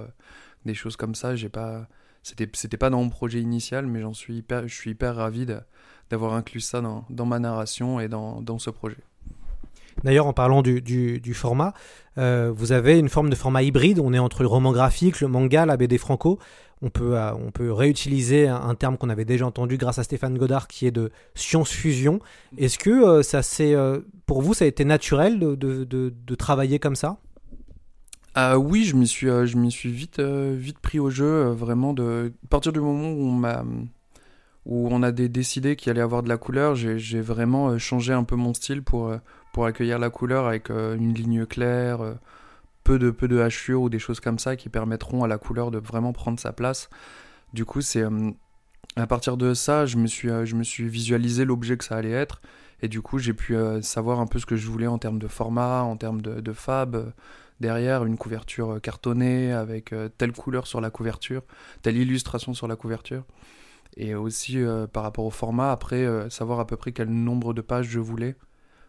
des 0.65 0.75
choses 0.75 0.95
comme 0.95 1.15
ça. 1.15 1.35
J'ai 1.35 1.49
pas 1.49 1.87
c'était 2.23 2.49
c'était 2.53 2.77
pas 2.77 2.89
dans 2.89 3.01
mon 3.01 3.09
projet 3.09 3.39
initial 3.41 3.85
mais 3.87 4.01
j'en 4.01 4.13
suis 4.13 4.37
hyper 4.37 4.67
je 4.67 4.73
suis 4.75 4.91
hyper 4.91 5.15
ravi 5.15 5.45
d'avoir 6.09 6.33
inclus 6.33 6.61
ça 6.61 6.81
dans, 6.81 7.05
dans 7.09 7.25
ma 7.25 7.39
narration 7.39 7.99
et 7.99 8.07
dans, 8.07 8.41
dans 8.41 8.59
ce 8.59 8.69
projet 8.69 8.97
D'ailleurs, 10.05 10.27
en 10.27 10.33
parlant 10.33 10.61
du, 10.61 10.81
du- 10.81 11.33
format, 11.33 11.73
euh, 12.17 12.53
vous 12.55 12.71
avez 12.71 12.97
une 12.99 13.09
forme 13.09 13.29
de 13.29 13.35
format 13.35 13.63
hybride. 13.63 13.99
On 13.99 14.13
est 14.13 14.19
entre 14.19 14.43
le 14.43 14.47
roman 14.47 14.71
graphique, 14.71 15.19
le 15.19 15.27
manga, 15.27 15.65
la 15.65 15.75
BD 15.75 15.97
franco. 15.97 16.39
On 16.81 16.89
peut, 16.89 17.17
euh, 17.17 17.33
on 17.33 17.51
peut 17.51 17.73
réutiliser 17.73 18.47
un, 18.47 18.75
terme 18.75 18.97
qu'on 18.97 19.09
avait 19.09 19.25
déjà 19.25 19.45
entendu 19.45 19.75
grâce 19.77 19.99
à 19.99 20.03
Stéphane 20.03 20.37
Godard, 20.37 20.69
qui 20.69 20.87
est 20.87 20.91
de 20.91 21.11
science-fusion. 21.35 22.21
Est-ce 22.57 22.79
que 22.79 22.89
euh, 22.89 23.23
ça 23.23 23.41
c'est 23.41 23.75
pour 24.25 24.41
vous, 24.41 24.53
ça 24.53 24.63
a 24.63 24.69
été 24.69 24.85
naturel 24.85 25.37
de- 25.37 25.55
de- 25.55 25.83
de 25.83 26.35
travailler 26.35 26.79
comme 26.79 26.95
ça? 26.95 27.17
Ah 28.35 28.59
oui, 28.59 28.85
je 28.85 28.95
m'y 28.95 29.07
suis, 29.07 29.27
euh, 29.27 29.45
euh, 30.19 30.55
vite 30.57 30.79
pris 30.79 30.99
au 30.99 31.09
jeu, 31.09 31.25
euh, 31.25 31.53
vraiment 31.53 31.93
de 31.93 32.31
à 32.45 32.47
partir 32.47 32.71
du 32.71 32.79
moment 32.79 33.11
où 34.65 34.87
on 34.91 35.03
a 35.03 35.11
dé- 35.11 35.29
décidé 35.29 35.75
qu'il 35.75 35.89
allait 35.89 36.01
avoir 36.01 36.21
de 36.23 36.29
la 36.29 36.37
couleur, 36.37 36.75
j'ai, 36.75 37.21
vraiment 37.21 37.77
changé 37.77 38.13
un 38.13 38.23
peu 38.23 38.35
mon 38.35 38.53
style 38.53 38.83
pour, 38.83 39.13
accueillir 39.65 39.99
la 39.99 40.09
couleur 40.09 40.47
avec 40.47 40.69
une 40.69 41.13
ligne 41.13 41.45
claire, 41.45 41.99
peu 42.83 42.97
de, 42.99 43.11
peu 43.11 43.27
de 43.27 43.39
hachures 43.39 43.81
ou 43.81 43.89
des 43.89 43.99
choses 43.99 44.21
comme 44.21 44.39
ça 44.39 44.55
qui 44.55 44.69
permettront 44.69 45.23
à 45.23 45.27
la 45.27 45.37
couleur 45.37 45.69
de 45.71 45.79
vraiment 45.79 46.13
prendre 46.13 46.39
sa 46.39 46.53
place. 46.53 46.89
Du 47.53 47.65
coup, 47.65 47.81
c'est 47.81 48.03
à 48.95 49.07
partir 49.07 49.37
de 49.37 49.53
ça, 49.53 49.85
je 49.85 49.97
me 49.97 50.07
suis, 50.07 50.87
visualisé 50.87 51.45
l'objet 51.45 51.77
que 51.77 51.83
ça 51.83 51.97
allait 51.97 52.11
être. 52.11 52.41
Et 52.81 52.87
du 52.87 53.01
coup, 53.01 53.19
j'ai 53.19 53.33
pu 53.33 53.55
savoir 53.81 54.21
un 54.21 54.27
peu 54.27 54.39
ce 54.39 54.45
que 54.45 54.55
je 54.55 54.67
voulais 54.67 54.87
en 54.87 54.97
termes 54.97 55.19
de 55.19 55.27
format, 55.27 55.81
en 55.81 55.97
termes 55.97 56.21
de, 56.21 56.39
de 56.39 56.53
fab. 56.53 57.11
Derrière, 57.59 58.05
une 58.05 58.17
couverture 58.17 58.75
euh, 58.75 58.79
cartonnée 58.79 59.51
avec 59.51 59.93
euh, 59.93 60.09
telle 60.09 60.31
couleur 60.31 60.67
sur 60.67 60.81
la 60.81 60.89
couverture, 60.89 61.43
telle 61.81 61.97
illustration 61.97 62.53
sur 62.53 62.67
la 62.67 62.75
couverture. 62.75 63.23
Et 63.97 64.15
aussi 64.15 64.59
euh, 64.59 64.87
par 64.87 65.03
rapport 65.03 65.25
au 65.25 65.31
format, 65.31 65.71
après, 65.71 66.29
savoir 66.29 66.59
à 66.59 66.67
peu 66.67 66.77
près 66.77 66.91
quel 66.91 67.09
nombre 67.09 67.53
de 67.53 67.61
pages 67.61 67.87
je 67.87 67.99
voulais 67.99 68.35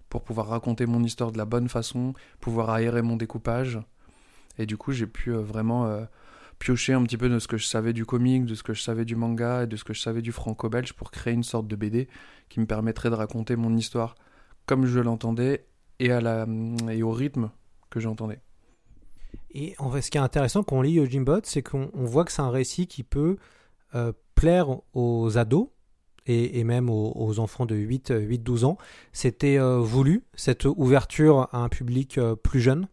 pour 0.09 0.23
pouvoir 0.23 0.49
raconter 0.49 0.87
mon 0.87 1.03
histoire 1.03 1.33
de 1.33 1.39
la 1.39 1.45
bonne 1.45 1.69
façon, 1.69 2.15
pouvoir 2.41 2.71
aérer 2.71 3.03
mon 3.03 3.17
découpage. 3.17 3.79
Et 4.59 4.67
du 4.67 4.77
coup, 4.77 4.93
j'ai 4.93 5.07
pu 5.07 5.31
vraiment 5.31 6.07
piocher 6.59 6.93
un 6.93 7.03
petit 7.05 7.17
peu 7.17 7.29
de 7.29 7.39
ce 7.39 7.47
que 7.47 7.57
je 7.57 7.67
savais 7.67 7.93
du 7.93 8.05
comic, 8.05 8.45
de 8.45 8.55
ce 8.55 8.65
que 8.65 8.75
je 8.75 8.83
savais 8.83 9.05
du 9.05 9.15
manga 9.15 9.63
et 9.63 9.67
de 9.69 9.77
ce 9.77 9.85
que 9.85 9.95
je 9.95 10.01
savais 10.01 10.21
du 10.21 10.33
franco-belge 10.33 10.93
pour 10.95 11.13
créer 11.13 11.33
une 11.33 11.45
sorte 11.45 11.69
de 11.69 11.77
BD 11.77 12.09
qui 12.49 12.59
me 12.59 12.67
permettrait 12.67 13.09
de 13.09 13.15
raconter 13.15 13.55
mon 13.55 13.77
histoire 13.77 14.17
comme 14.67 14.85
je 14.85 14.99
l'entendais 14.99 15.67
et, 16.01 16.11
à 16.13 16.21
la, 16.21 16.47
et 16.91 17.03
au 17.03 17.13
rythme 17.13 17.51
que 17.89 18.01
j'entendais. 18.01 18.41
Et 19.53 19.75
en 19.79 19.91
fait, 19.91 20.03
ce 20.03 20.11
qui 20.11 20.19
est 20.19 20.21
intéressant 20.21 20.63
quand 20.63 20.77
on 20.77 20.83
lit 20.83 20.93
Yojimbot, 20.93 21.41
c'est 21.45 21.63
qu'on 21.63 21.91
on 21.95 22.05
voit 22.05 22.25
que 22.25 22.33
c'est 22.33 22.43
un 22.43 22.51
récit 22.51 22.87
qui 22.87 23.03
peut 23.03 23.37
euh, 23.95 24.13
plaire 24.35 24.69
aux 24.95 25.37
ados 25.37 25.69
et, 26.27 26.63
même 26.63 26.89
aux, 26.89 27.41
enfants 27.41 27.67
de 27.67 27.75
8, 27.75 28.13
8-12 28.13 28.65
ans. 28.65 28.79
C'était 29.13 29.59
euh, 29.59 29.79
voulu, 29.79 30.23
cette 30.35 30.65
ouverture 30.65 31.49
à 31.53 31.59
un 31.59 31.69
public 31.69 32.19
euh, 32.19 32.37
plus 32.37 32.61
jeune 32.61 32.87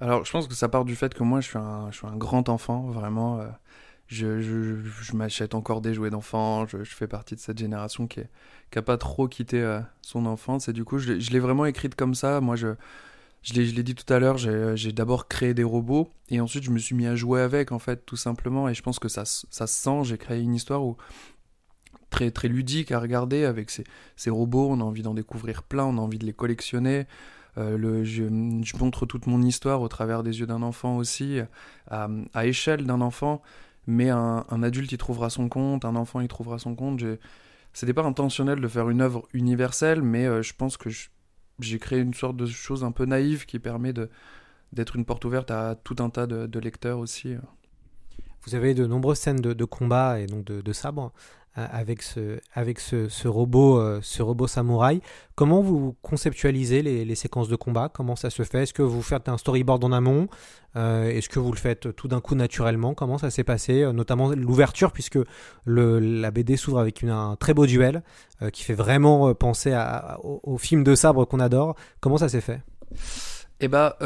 Alors, 0.00 0.24
je 0.24 0.32
pense 0.32 0.48
que 0.48 0.54
ça 0.54 0.68
part 0.68 0.84
du 0.84 0.96
fait 0.96 1.14
que 1.14 1.22
moi, 1.22 1.40
je 1.40 1.48
suis 1.48 1.58
un, 1.58 2.16
grand 2.16 2.48
enfant, 2.48 2.90
vraiment. 2.90 3.40
je 4.08 5.16
m'achète 5.16 5.54
encore 5.54 5.80
des 5.80 5.94
jouets 5.94 6.10
d'enfant. 6.10 6.66
Je, 6.66 6.82
fais 6.82 7.06
partie 7.06 7.36
de 7.36 7.40
cette 7.40 7.58
génération 7.58 8.08
qui 8.08 8.20
n'a 8.74 8.82
pas 8.82 8.98
trop 8.98 9.28
quitté 9.28 9.80
son 10.02 10.26
enfance. 10.26 10.68
Et 10.68 10.72
du 10.72 10.84
coup, 10.84 10.98
je 10.98 11.12
l'ai 11.12 11.38
vraiment 11.38 11.66
écrite 11.66 11.94
comme 11.94 12.16
ça. 12.16 12.40
Moi, 12.40 12.56
je, 12.56 12.74
je 13.44 13.54
l'ai 13.54 13.82
dit 13.82 13.94
tout 13.94 14.10
à 14.12 14.18
l'heure, 14.18 14.38
j'ai 14.38 14.92
d'abord 14.92 15.28
créé 15.28 15.54
des 15.54 15.64
robots. 15.64 16.08
Et 16.30 16.40
ensuite, 16.40 16.64
je 16.64 16.70
me 16.70 16.78
suis 16.78 16.94
mis 16.94 17.06
à 17.06 17.14
jouer 17.14 17.42
avec, 17.42 17.72
en 17.72 17.78
fait, 17.78 18.04
tout 18.06 18.16
simplement. 18.16 18.68
Et 18.68 18.74
je 18.74 18.82
pense 18.82 18.98
que 18.98 19.08
ça, 19.08 19.24
ça 19.24 19.66
se 19.66 19.82
sent. 19.82 20.04
J'ai 20.04 20.18
créé 20.18 20.40
une 20.40 20.54
histoire 20.54 20.82
où 20.82 20.96
très 22.14 22.30
très 22.30 22.48
ludique 22.48 22.92
à 22.92 23.00
regarder 23.00 23.44
avec 23.44 23.70
ces, 23.70 24.30
robots. 24.30 24.68
On 24.70 24.80
a 24.80 24.84
envie 24.84 25.02
d'en 25.02 25.14
découvrir 25.14 25.62
plein, 25.62 25.84
on 25.84 25.98
a 25.98 26.00
envie 26.00 26.18
de 26.18 26.26
les 26.26 26.32
collectionner. 26.32 27.06
Euh, 27.58 28.04
je, 28.04 28.24
montre 28.78 29.06
toute 29.06 29.26
mon 29.26 29.42
histoire 29.42 29.80
au 29.82 29.88
travers 29.88 30.22
des 30.22 30.40
yeux 30.40 30.46
d'un 30.46 30.62
enfant 30.62 30.96
aussi, 30.96 31.40
à, 31.90 32.08
échelle 32.46 32.86
d'un 32.86 33.00
enfant, 33.00 33.42
mais 33.86 34.10
un, 34.10 34.62
adulte 34.62 34.92
y 34.92 34.96
trouvera 34.96 35.28
son 35.28 35.48
compte, 35.48 35.84
un 35.84 35.96
enfant 35.96 36.20
y 36.20 36.28
trouvera 36.28 36.58
son 36.58 36.74
compte. 36.74 37.02
C'était 37.72 37.92
pas 37.92 38.04
intentionnel 38.04 38.60
de 38.60 38.68
faire 38.68 38.88
une 38.88 39.00
œuvre 39.00 39.26
universelle, 39.32 40.00
mais 40.00 40.26
euh, 40.26 40.42
je 40.42 40.54
pense 40.54 40.76
que 40.76 40.90
je- 40.90 41.08
j'ai 41.60 41.78
créé 41.78 42.00
une 42.00 42.14
sorte 42.14 42.36
de 42.36 42.46
chose 42.46 42.84
un 42.84 42.92
peu 42.92 43.04
naïve 43.04 43.46
qui 43.46 43.58
permet 43.58 43.92
de 43.92 44.10
d'être 44.72 44.96
une 44.96 45.04
porte 45.04 45.24
ouverte 45.24 45.52
à 45.52 45.76
tout 45.76 45.94
un 46.00 46.10
tas 46.10 46.26
de, 46.26 46.58
lecteurs 46.58 46.98
aussi. 46.98 47.36
Vous 48.42 48.56
avez 48.56 48.74
de 48.74 48.86
nombreuses 48.86 49.18
scènes 49.18 49.40
de, 49.40 49.52
de 49.52 49.64
combat 49.64 50.18
et 50.18 50.26
donc 50.26 50.44
de, 50.44 50.60
de 50.60 50.72
sabre. 50.72 51.12
Avec 51.54 52.02
ce, 52.02 52.40
avec 52.52 52.80
ce, 52.80 53.28
robot, 53.28 53.78
euh, 53.78 54.00
ce 54.02 54.22
robot 54.22 54.46
samouraï. 54.46 55.00
Comment 55.36 55.60
vous 55.60 55.96
conceptualisez 56.02 56.82
les, 56.82 57.14
séquences 57.14 57.48
de 57.48 57.56
combat? 57.56 57.88
Comment 57.92 58.16
ça 58.16 58.30
se 58.30 58.42
fait? 58.42 58.64
Est-ce 58.64 58.74
que 58.74 58.82
vous 58.82 59.02
faites 59.02 59.28
un 59.28 59.38
storyboard 59.38 59.82
en 59.84 59.92
amont? 59.92 60.28
Euh, 60.76 61.08
Est-ce 61.08 61.28
que 61.28 61.38
vous 61.38 61.52
le 61.52 61.56
faites 61.56 61.94
tout 61.94 62.08
d'un 62.08 62.20
coup 62.20 62.34
naturellement? 62.34 62.94
Comment 62.94 63.18
ça 63.18 63.30
s'est 63.30 63.44
passé? 63.44 63.82
Euh, 63.82 63.92
Notamment 63.92 64.30
l'ouverture, 64.30 64.90
puisque 64.92 65.18
la 65.66 66.30
BD 66.30 66.56
s'ouvre 66.56 66.80
avec 66.80 67.04
un 67.04 67.36
très 67.36 67.54
beau 67.54 67.66
duel 67.66 68.02
qui 68.52 68.64
fait 68.64 68.74
vraiment 68.74 69.32
penser 69.34 69.72
à, 69.72 70.18
au, 70.24 70.40
au, 70.42 70.58
film 70.58 70.82
de 70.82 70.94
sabre 70.94 71.24
qu'on 71.24 71.40
adore. 71.40 71.76
Comment 72.00 72.18
ça 72.18 72.28
s'est 72.28 72.40
fait? 72.40 72.60
Eh 73.60 73.68
bah, 73.68 73.96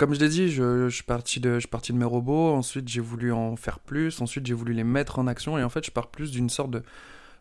comme 0.00 0.14
je 0.14 0.20
l'ai 0.20 0.30
dit, 0.30 0.48
je, 0.48 0.88
je, 0.88 0.94
suis 0.94 1.04
parti 1.04 1.40
de, 1.40 1.58
mes 1.92 2.04
robots, 2.06 2.54
ensuite 2.54 2.88
j'ai 2.88 3.02
voulu 3.02 3.32
en 3.32 3.54
faire 3.54 3.78
plus, 3.78 4.22
ensuite 4.22 4.46
j'ai 4.46 4.54
voulu 4.54 4.72
les 4.72 4.82
mettre 4.82 5.18
en 5.18 5.26
action, 5.26 5.58
et 5.58 5.62
en 5.62 5.68
fait 5.68 5.84
je 5.84 5.90
pars 5.90 6.10
plus 6.10 6.30
d'une 6.30 6.48
sorte 6.48 6.74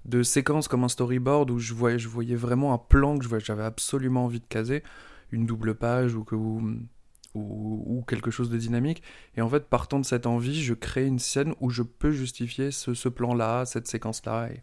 de, 0.04 0.24
séquence 0.24 0.68
comme 0.68 0.84
un 0.84 0.90
storyboard 0.90 1.52
où 1.52 1.58
je 1.58 1.74
voyais, 1.74 2.36
vraiment 2.36 2.74
un 2.74 2.78
plan 2.78 3.18
que 3.18 3.40
j'avais 3.40 3.64
absolument 3.64 4.26
envie 4.26 4.42
de 4.42 4.46
caser, 4.46 4.84
une 5.32 5.46
double 5.46 5.74
page 5.74 6.16
ou, 6.16 6.26
que, 6.26 6.36
ou, 6.36 6.62
ou, 7.34 7.84
ou, 7.88 8.02
quelque 8.02 8.30
chose 8.30 8.50
de 8.50 8.58
dynamique. 8.58 9.04
Et 9.38 9.42
en 9.42 9.48
fait, 9.48 9.64
partant 9.70 9.98
de 9.98 10.06
cette 10.06 10.28
envie, 10.28 10.62
je 10.62 10.74
crée 10.74 11.06
une 11.06 11.20
scène 11.20 11.56
où 11.62 11.70
je 11.70 11.84
peux 11.84 12.12
justifier 12.12 12.72
ce, 12.72 13.08
plan-là, 13.08 13.66
cette 13.66 13.88
séquence-là. 13.88 14.50
Et 14.50 14.62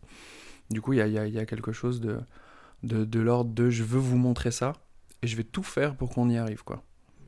du 0.68 0.82
coup, 0.82 0.92
il 0.92 0.98
y 0.98 1.38
a, 1.38 1.46
quelque 1.46 1.72
chose 1.72 2.02
de, 2.02 3.18
l'ordre 3.18 3.54
de 3.54 3.70
je 3.70 3.84
veux 3.84 4.00
vous 4.00 4.18
montrer 4.18 4.50
ça, 4.50 4.74
et 5.22 5.26
je 5.26 5.34
vais 5.34 5.44
tout 5.44 5.62
faire 5.62 5.96
pour 5.96 6.10
qu'on 6.10 6.28
y 6.28 6.36
arrive. 6.36 6.62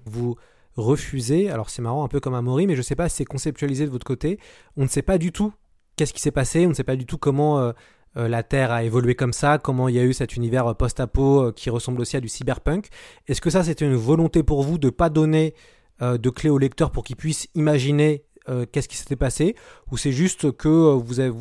Vous 0.05 0.37
refusé. 0.79 1.51
Alors 1.51 1.71
c'est 1.71 1.83
marrant, 1.83 2.05
un 2.05 2.09
peu 2.09 2.21
comme 2.21 2.39
Mori, 2.41 2.67
mais 2.67 2.75
je 2.75 2.81
ne 2.81 2.85
sais 2.85 2.97
pas 2.97 3.09
si 3.09 3.17
c'est 3.17 3.25
conceptualisé 3.25 3.85
de 3.85 3.91
votre 3.91 4.07
côté. 4.07 4.39
On 4.77 4.83
ne 4.83 4.89
sait 4.89 5.03
pas 5.03 5.19
du 5.19 5.33
tout 5.33 5.53
qu'est-ce 5.99 6.15
qui 6.15 6.21
s'est 6.23 6.31
passé, 6.31 6.65
on 6.65 6.71
ne 6.71 6.75
sait 6.75 6.85
pas 6.85 6.97
du 6.97 7.05
tout 7.05 7.19
comment 7.19 7.59
euh, 7.59 7.73
euh, 8.17 8.29
la 8.29 8.43
Terre 8.43 8.71
a 8.71 8.85
évolué 8.85 9.15
comme 9.15 9.33
ça, 9.35 9.59
comment 9.59 9.89
il 9.89 9.97
y 9.97 9.99
a 9.99 10.05
eu 10.05 10.15
cet 10.15 10.37
univers 10.37 10.75
post-apo 10.77 11.43
euh, 11.43 11.53
qui 11.53 11.69
ressemble 11.69 12.01
aussi 12.01 12.17
à 12.17 12.21
du 12.21 12.29
cyberpunk. 12.29 12.89
Est-ce 13.27 13.43
que 13.43 13.51
ça 13.51 13.65
c'était 13.65 13.85
une 13.85 13.97
volonté 13.97 14.43
pour 14.43 14.63
vous 14.63 14.79
de 14.79 14.87
ne 14.87 14.91
pas 14.91 15.11
donner 15.11 15.55
de 16.01 16.31
clé 16.31 16.49
au 16.49 16.59
lecteur 16.59 16.93
pour 16.93 17.03
qu'il 17.03 17.17
puisse 17.17 17.49
imaginer 17.57 18.25
qu'est-ce 18.71 18.87
qui 18.87 18.97
s'était 18.97 19.17
passé? 19.17 19.57
Ou 19.91 19.97
c'est 19.97 20.13
juste 20.13 20.53
que 20.53 20.69
vous, 20.69 21.19
avez, 21.19 21.35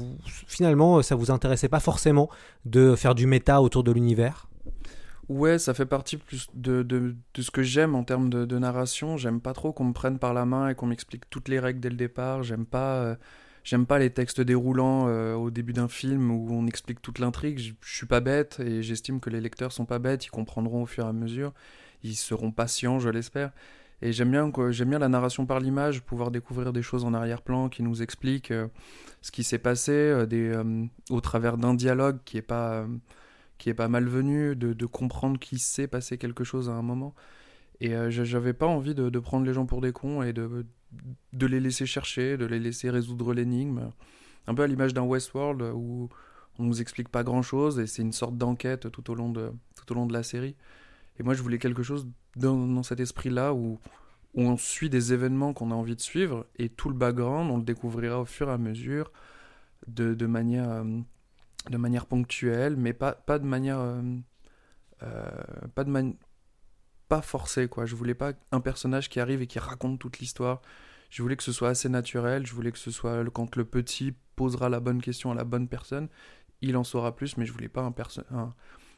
finalement 0.47 1.03
ça 1.03 1.13
vous 1.13 1.29
intéressait 1.29 1.69
pas 1.69 1.79
forcément 1.79 2.27
de 2.65 2.95
faire 2.95 3.13
du 3.13 3.27
méta 3.27 3.61
autour 3.61 3.83
de 3.83 3.91
l'univers? 3.91 4.46
Ouais, 5.29 5.59
ça 5.59 5.73
fait 5.73 5.85
partie 5.85 6.15
plus 6.15 6.47
de, 6.53 6.83
de, 6.83 7.15
de 7.33 7.41
ce 7.41 7.51
que 7.51 7.61
j'aime 7.61 7.95
en 7.95 8.03
termes 8.05 8.29
de, 8.29 8.57
narration. 8.57 9.17
J'aime 9.17 9.41
pas 9.41 9.53
trop 9.53 9.73
qu'on 9.73 9.83
me 9.83 9.93
prenne 9.93 10.19
par 10.19 10.33
la 10.33 10.45
main 10.45 10.69
et 10.69 10.75
qu'on 10.75 10.87
m'explique 10.87 11.29
toutes 11.29 11.49
les 11.49 11.59
règles 11.59 11.81
dès 11.81 11.89
le 11.89 11.97
départ. 11.97 12.43
J'aime 12.43 12.65
pas, 12.65 12.95
euh, 12.95 13.85
pas 13.85 13.99
les 13.99 14.09
textes 14.09 14.39
déroulants 14.39 15.07
euh, 15.09 15.33
au 15.33 15.51
début 15.51 15.73
d'un 15.73 15.89
film 15.89 16.31
où 16.31 16.47
on 16.51 16.65
explique 16.65 17.01
toute 17.01 17.19
l'intrigue. 17.19 17.59
Je, 17.59 17.73
suis 17.81 18.05
pas 18.05 18.21
bête 18.21 18.61
et 18.61 18.81
j'estime 18.81 19.19
que 19.19 19.29
les 19.29 19.41
lecteurs 19.41 19.73
sont 19.73 19.85
pas 19.85 19.99
bêtes. 19.99 20.25
Ils 20.25 20.31
comprendront 20.31 20.83
au 20.83 20.85
fur 20.85 21.03
et 21.05 21.09
à 21.09 21.13
mesure. 21.13 21.53
Ils 22.03 22.15
seront 22.15 22.51
patients, 22.51 22.99
je 22.99 23.09
l'espère. 23.09 23.51
Et 24.01 24.13
j'aime 24.13 24.31
bien, 24.31 24.49
bien 24.49 24.99
la 24.99 25.09
narration 25.09 25.45
par 25.45 25.59
l'image, 25.59 26.03
pouvoir 26.03 26.31
découvrir 26.31 26.71
des 26.71 26.83
choses 26.83 27.03
en 27.03 27.13
arrière-plan 27.13 27.67
qui 27.67 27.83
nous 27.83 28.01
expliquent 28.01 28.51
euh, 28.51 28.67
ce 29.21 29.31
qui 29.31 29.43
s'est 29.43 29.57
passé 29.57 30.25
au 31.09 31.21
travers 31.21 31.57
d'un 31.57 31.73
dialogue 31.73 32.19
qui 32.23 32.37
est 32.37 32.41
pas 32.43 32.85
qui 33.57 33.69
est 33.69 33.73
pas 33.73 33.87
malvenu, 33.87 34.55
de, 34.55 34.73
de 34.73 34.85
comprendre 34.85 35.39
qu'il 35.39 35.59
s'est 35.59 35.87
passé 35.87 36.17
quelque 36.17 36.43
chose 36.43 36.69
à 36.69 36.73
un 36.73 36.81
moment. 36.81 37.13
Et 37.79 37.95
euh, 37.95 38.09
j'avais 38.09 38.53
pas 38.53 38.65
envie 38.65 38.95
de, 38.95 39.19
prendre 39.19 39.45
les 39.45 39.53
gens 39.53 39.65
pour 39.65 39.81
des 39.81 39.91
cons 39.91 40.23
et 40.23 40.33
de, 40.33 40.65
de 41.33 41.45
les 41.45 41.59
laisser 41.59 41.85
chercher, 41.85 42.37
de 42.37 42.45
les 42.45 42.59
laisser 42.59 42.89
résoudre 42.89 43.33
l'énigme. 43.33 43.91
Un 44.47 44.55
peu 44.55 44.63
à 44.63 44.67
l'image 44.67 44.93
d'un 44.93 45.03
Westworld 45.03 45.61
où 45.75 46.09
on 46.59 46.63
nous 46.63 46.81
explique 46.81 47.09
pas 47.09 47.23
grand 47.23 47.41
chose 47.41 47.79
et 47.79 47.85
c'est 47.85 48.01
une 48.01 48.13
sorte 48.13 48.37
d'enquête 48.37 48.91
tout, 48.91 49.11
au 49.11 49.15
long 49.15 49.29
de, 49.29 49.51
tout 49.75 49.91
au 49.91 49.95
long 49.95 50.05
de 50.05 50.13
la 50.13 50.23
série. 50.23 50.55
Et 51.19 51.23
moi 51.23 51.33
je 51.33 51.41
voulais 51.41 51.59
quelque 51.59 51.83
chose 51.83 52.07
dans, 52.35 52.83
cet 52.83 52.99
esprit-là 52.99 53.53
où, 53.53 53.79
où 54.33 54.41
on 54.41 54.57
suit 54.57 54.89
des 54.89 55.13
événements 55.13 55.53
qu'on 55.53 55.71
a 55.71 55.75
envie 55.75 55.95
de 55.95 56.01
suivre 56.01 56.47
et 56.57 56.69
tout 56.69 56.89
le 56.89 56.95
background 56.95 57.51
on 57.51 57.57
le 57.57 57.63
découvrira 57.63 58.21
au 58.21 58.25
fur 58.25 58.49
et 58.49 58.53
à 58.53 58.57
mesure 58.57 59.11
de, 59.87 60.13
de 60.13 60.25
manière. 60.25 60.69
Euh, 60.69 60.99
de 61.69 61.77
manière 61.77 62.05
ponctuelle, 62.05 62.75
mais 62.77 62.93
pas, 62.93 63.13
pas 63.13 63.39
de 63.39 63.45
manière. 63.45 63.79
Euh, 63.79 64.01
euh, 65.03 65.67
pas 65.75 65.83
de 65.83 65.89
manière. 65.89 66.15
Pas 67.07 67.21
forcée, 67.21 67.67
quoi. 67.67 67.85
Je 67.85 67.95
voulais 67.95 68.15
pas 68.15 68.33
un 68.51 68.59
personnage 68.59 69.09
qui 69.09 69.19
arrive 69.19 69.41
et 69.41 69.47
qui 69.47 69.59
raconte 69.59 69.99
toute 69.99 70.19
l'histoire. 70.19 70.61
Je 71.09 71.21
voulais 71.21 71.37
que 71.37 71.43
ce 71.43 71.53
soit 71.53 71.69
assez 71.69 71.87
naturel. 71.87 72.45
Je 72.45 72.53
voulais 72.53 72.71
que 72.71 72.77
ce 72.77 72.91
soit 72.91 73.23
quand 73.31 73.55
le 73.55 73.63
petit 73.63 74.13
posera 74.35 74.69
la 74.69 74.79
bonne 74.79 75.01
question 75.01 75.31
à 75.31 75.35
la 75.35 75.43
bonne 75.43 75.67
personne, 75.67 76.09
il 76.61 76.77
en 76.77 76.83
saura 76.83 77.15
plus, 77.15 77.37
mais 77.37 77.45
je 77.45 77.51
voulais 77.51 77.69
pas 77.69 77.81
un, 77.81 77.93
un, 78.31 78.53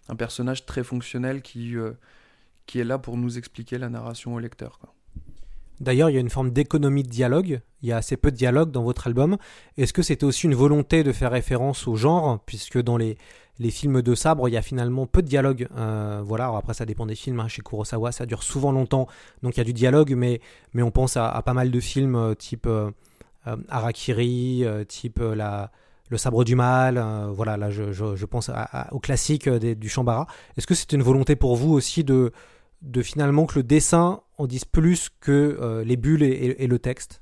un 0.09 0.15
personnage 0.15 0.65
très 0.65 0.83
fonctionnel 0.83 1.41
qui, 1.41 1.75
euh, 1.75 1.93
qui 2.65 2.79
est 2.79 2.83
là 2.83 2.99
pour 2.99 3.17
nous 3.17 3.37
expliquer 3.37 3.77
la 3.77 3.89
narration 3.89 4.35
au 4.35 4.39
lecteur. 4.39 4.79
D'ailleurs, 5.79 6.09
il 6.09 6.13
y 6.13 6.17
a 6.17 6.21
une 6.21 6.29
forme 6.29 6.51
d'économie 6.51 7.03
de 7.03 7.09
dialogue. 7.09 7.61
Il 7.81 7.89
y 7.89 7.91
a 7.91 7.97
assez 7.97 8.17
peu 8.17 8.31
de 8.31 8.35
dialogue 8.35 8.71
dans 8.71 8.83
votre 8.83 9.07
album. 9.07 9.37
Est-ce 9.77 9.93
que 9.93 10.01
c'était 10.01 10.25
aussi 10.25 10.45
une 10.45 10.55
volonté 10.55 11.03
de 11.03 11.11
faire 11.11 11.31
référence 11.31 11.87
au 11.87 11.95
genre, 11.95 12.39
puisque 12.45 12.81
dans 12.81 12.97
les, 12.97 13.17
films 13.69 14.01
de 14.01 14.15
sabre, 14.15 14.49
il 14.49 14.53
y 14.53 14.57
a 14.57 14.61
finalement 14.61 15.05
peu 15.05 15.21
de 15.21 15.27
dialogue. 15.27 15.67
Euh, 15.77 16.21
voilà. 16.23 16.53
Après, 16.55 16.73
ça 16.73 16.85
dépend 16.85 17.05
des 17.05 17.15
films. 17.15 17.39
Hein. 17.39 17.47
Chez 17.47 17.61
Kurosawa, 17.61 18.11
ça 18.11 18.25
dure 18.25 18.43
souvent 18.43 18.71
longtemps, 18.71 19.07
donc 19.43 19.55
il 19.55 19.59
y 19.59 19.61
a 19.61 19.65
du 19.65 19.73
dialogue, 19.73 20.13
mais, 20.15 20.41
on 20.75 20.91
pense 20.91 21.17
à, 21.17 21.41
pas 21.45 21.53
mal 21.53 21.71
de 21.71 21.79
films 21.79 22.15
euh, 22.15 22.33
type 22.35 22.67
euh, 22.67 22.91
Harakiri, 23.69 24.65
type 24.87 25.21
le 26.09 26.17
sabre 26.17 26.43
du 26.43 26.55
mal, 26.55 26.97
euh, 26.97 27.27
voilà, 27.31 27.55
là 27.57 27.69
je, 27.69 28.25
pense 28.25 28.51
au 28.91 28.99
classique 28.99 29.47
du 29.49 29.89
Shambara. 29.89 30.27
Est-ce 30.57 30.67
que 30.67 30.73
c'est 30.73 30.91
une 30.93 31.03
volonté 31.03 31.35
pour 31.35 31.55
vous 31.55 31.71
aussi 31.71 32.03
de, 32.03 32.31
de 32.81 33.01
finalement 33.01 33.45
que 33.45 33.59
le 33.59 33.63
dessin 33.63 34.21
en 34.37 34.47
dise 34.47 34.65
plus 34.65 35.09
que 35.19 35.57
euh, 35.59 35.83
les 35.83 35.97
bulles 35.97 36.23
et, 36.23 36.65
le 36.65 36.79
texte. 36.79 37.21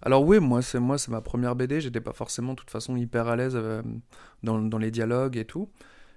Alors 0.00 0.24
oui, 0.24 0.38
moi 0.38 0.62
c'est 0.62 0.78
moi 0.78 0.96
c'est 0.96 1.10
ma 1.10 1.20
première 1.20 1.56
BD, 1.56 1.80
j'étais 1.80 2.00
pas 2.00 2.12
forcément 2.12 2.52
de 2.52 2.58
toute 2.58 2.70
façon 2.70 2.96
hyper 2.96 3.26
à 3.26 3.34
l'aise 3.34 3.54
euh, 3.56 3.82
dans, 4.44 4.78
les 4.78 4.92
dialogues 4.92 5.36
et 5.36 5.44
tout, 5.44 5.68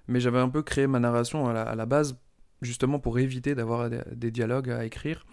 mais 0.07 0.19
j'avais 0.19 0.39
un 0.39 0.49
peu 0.49 0.61
créé 0.61 0.85
ma 0.85 0.99
narration 0.99 1.47
à 1.47 1.75
la, 1.75 1.85
base 1.87 2.19
justement 2.61 2.99
pour 2.99 3.17
éviter 3.17 3.55
d'avoir 3.55 3.89
des, 3.89 4.31
dialogues 4.31 4.69
à 4.69 4.85
écrire. 4.85 5.25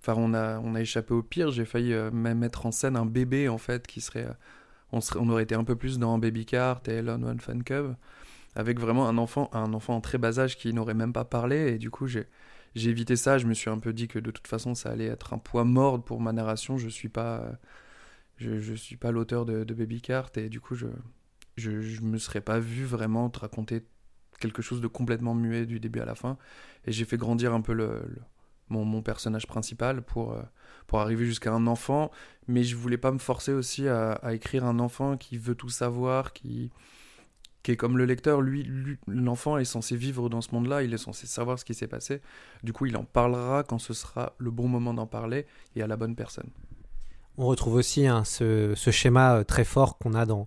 Enfin, 0.00 0.14
on 0.16 0.34
a, 0.34 0.58
on 0.60 0.74
a 0.74 0.80
échappé 0.80 1.14
au 1.14 1.22
pire, 1.22 1.50
j'ai 1.50 1.64
failli 1.64 1.92
euh, 1.92 2.10
mettre 2.10 2.66
en 2.66 2.72
scène 2.72 2.96
un 2.96 3.06
bébé 3.06 3.48
en 3.48 3.58
fait 3.58 3.86
qui 3.86 4.00
serait... 4.00 4.26
On, 4.90 5.02
serait, 5.02 5.20
on 5.20 5.28
aurait 5.28 5.42
été 5.42 5.54
un 5.54 5.64
peu 5.64 5.76
plus 5.76 5.98
dans 5.98 6.16
Baby 6.18 6.46
Cart 6.46 6.80
et 6.88 7.02
Lone 7.02 7.22
One 7.22 7.40
Fan 7.40 7.62
Cove, 7.62 7.94
avec 8.56 8.80
vraiment 8.80 9.06
un 9.06 9.18
enfant, 9.18 9.50
un 9.52 9.74
enfant 9.74 9.96
en 9.96 10.00
très 10.00 10.16
bas 10.16 10.38
âge 10.38 10.56
qui 10.56 10.72
n'aurait 10.72 10.94
même 10.94 11.12
pas 11.12 11.26
parlé, 11.26 11.74
et 11.74 11.78
du 11.78 11.90
coup 11.90 12.06
j'ai 12.06 12.26
j'ai 12.74 12.90
évité 12.90 13.16
ça. 13.16 13.38
Je 13.38 13.46
me 13.46 13.54
suis 13.54 13.70
un 13.70 13.78
peu 13.78 13.92
dit 13.92 14.08
que 14.08 14.18
de 14.18 14.30
toute 14.30 14.46
façon, 14.46 14.74
ça 14.74 14.90
allait 14.90 15.06
être 15.06 15.32
un 15.32 15.38
poids 15.38 15.64
mort 15.64 16.02
pour 16.02 16.20
ma 16.20 16.32
narration. 16.32 16.78
Je 16.78 16.88
suis 16.88 17.08
pas, 17.08 17.58
je, 18.36 18.58
je 18.58 18.74
suis 18.74 18.96
pas 18.96 19.10
l'auteur 19.10 19.44
de, 19.44 19.64
Baby 19.74 20.00
Cart 20.00 20.30
et 20.36 20.48
du 20.48 20.60
coup, 20.60 20.74
je, 20.74 20.86
je, 21.56 22.00
me 22.02 22.18
serais 22.18 22.40
pas 22.40 22.58
vu 22.58 22.84
vraiment 22.84 23.30
te 23.30 23.40
raconter 23.40 23.84
quelque 24.40 24.62
chose 24.62 24.80
de 24.80 24.86
complètement 24.86 25.34
muet 25.34 25.66
du 25.66 25.80
début 25.80 26.00
à 26.00 26.04
la 26.04 26.14
fin. 26.14 26.38
Et 26.86 26.92
j'ai 26.92 27.04
fait 27.04 27.16
grandir 27.16 27.52
un 27.54 27.60
peu 27.60 27.72
le, 27.72 28.02
mon, 28.68 28.84
mon, 28.84 29.02
personnage 29.02 29.46
principal 29.46 30.02
pour, 30.02 30.36
pour 30.86 31.00
arriver 31.00 31.26
jusqu'à 31.26 31.52
un 31.52 31.66
enfant. 31.66 32.10
Mais 32.46 32.62
je 32.62 32.76
voulais 32.76 32.98
pas 32.98 33.12
me 33.12 33.18
forcer 33.18 33.52
aussi 33.52 33.88
à 33.88 34.32
écrire 34.32 34.64
un 34.64 34.78
enfant 34.78 35.16
qui 35.16 35.38
veut 35.38 35.54
tout 35.54 35.70
savoir, 35.70 36.32
qui 36.32 36.70
qui 37.62 37.72
est 37.72 37.76
comme 37.76 37.98
le 37.98 38.04
lecteur, 38.04 38.40
lui, 38.40 38.66
l'enfant 39.06 39.58
est 39.58 39.64
censé 39.64 39.96
vivre 39.96 40.28
dans 40.28 40.40
ce 40.40 40.54
monde-là, 40.54 40.82
il 40.82 40.94
est 40.94 40.98
censé 40.98 41.26
savoir 41.26 41.58
ce 41.58 41.64
qui 41.64 41.74
s'est 41.74 41.88
passé. 41.88 42.20
Du 42.62 42.72
coup, 42.72 42.86
il 42.86 42.96
en 42.96 43.04
parlera 43.04 43.62
quand 43.62 43.78
ce 43.78 43.94
sera 43.94 44.34
le 44.38 44.50
bon 44.50 44.68
moment 44.68 44.94
d'en 44.94 45.06
parler 45.06 45.46
et 45.76 45.82
à 45.82 45.86
la 45.86 45.96
bonne 45.96 46.14
personne. 46.14 46.48
On 47.36 47.46
retrouve 47.46 47.74
aussi 47.74 48.06
hein, 48.06 48.24
ce, 48.24 48.74
schéma 48.90 49.44
très 49.44 49.64
fort 49.64 49.98
qu'on 49.98 50.14
a 50.14 50.26
dans, 50.26 50.46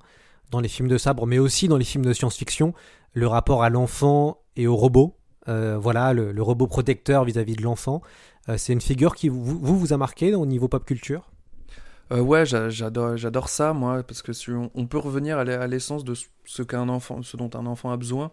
dans 0.51 0.59
les 0.59 0.67
films 0.67 0.89
de 0.89 0.97
sabre, 0.97 1.25
mais 1.25 1.39
aussi 1.39 1.67
dans 1.67 1.77
les 1.77 1.85
films 1.85 2.05
de 2.05 2.13
science-fiction, 2.13 2.73
le 3.13 3.27
rapport 3.27 3.63
à 3.63 3.69
l'enfant 3.69 4.41
et 4.55 4.67
au 4.67 4.75
robot. 4.75 5.17
Euh, 5.47 5.77
voilà, 5.77 6.13
le, 6.13 6.41
robot 6.41 6.67
protecteur 6.67 7.23
vis-à-vis 7.23 7.53
-vis 7.53 7.57
de 7.57 7.63
l'enfant. 7.63 8.01
Euh, 8.49 8.57
c'est 8.57 8.73
une 8.73 8.81
figure 8.81 9.15
qui 9.15 9.29
vous, 9.29 9.59
vous, 9.59 9.77
vous 9.77 9.93
a 9.93 9.97
marqué 9.97 10.33
au 10.35 10.45
niveau 10.45 10.67
pop 10.67 10.85
culture? 10.85 11.30
Euh, 12.11 12.19
ouais, 12.21 12.45
j'adore, 12.45 13.17
j'adore 13.17 13.49
ça, 13.49 13.73
moi, 13.73 14.03
parce 14.03 14.21
que 14.21 14.33
si 14.33 14.51
on, 14.51 14.87
peut 14.87 14.97
revenir 14.97 15.37
à 15.37 15.67
l'essence 15.67 16.03
de 16.03 16.13
ce 16.45 16.63
qu'un 16.63 16.89
enfant, 16.89 17.21
ce 17.23 17.37
dont 17.37 17.49
un 17.53 17.65
enfant 17.65 17.91
a 17.91 17.97
besoin, 17.97 18.31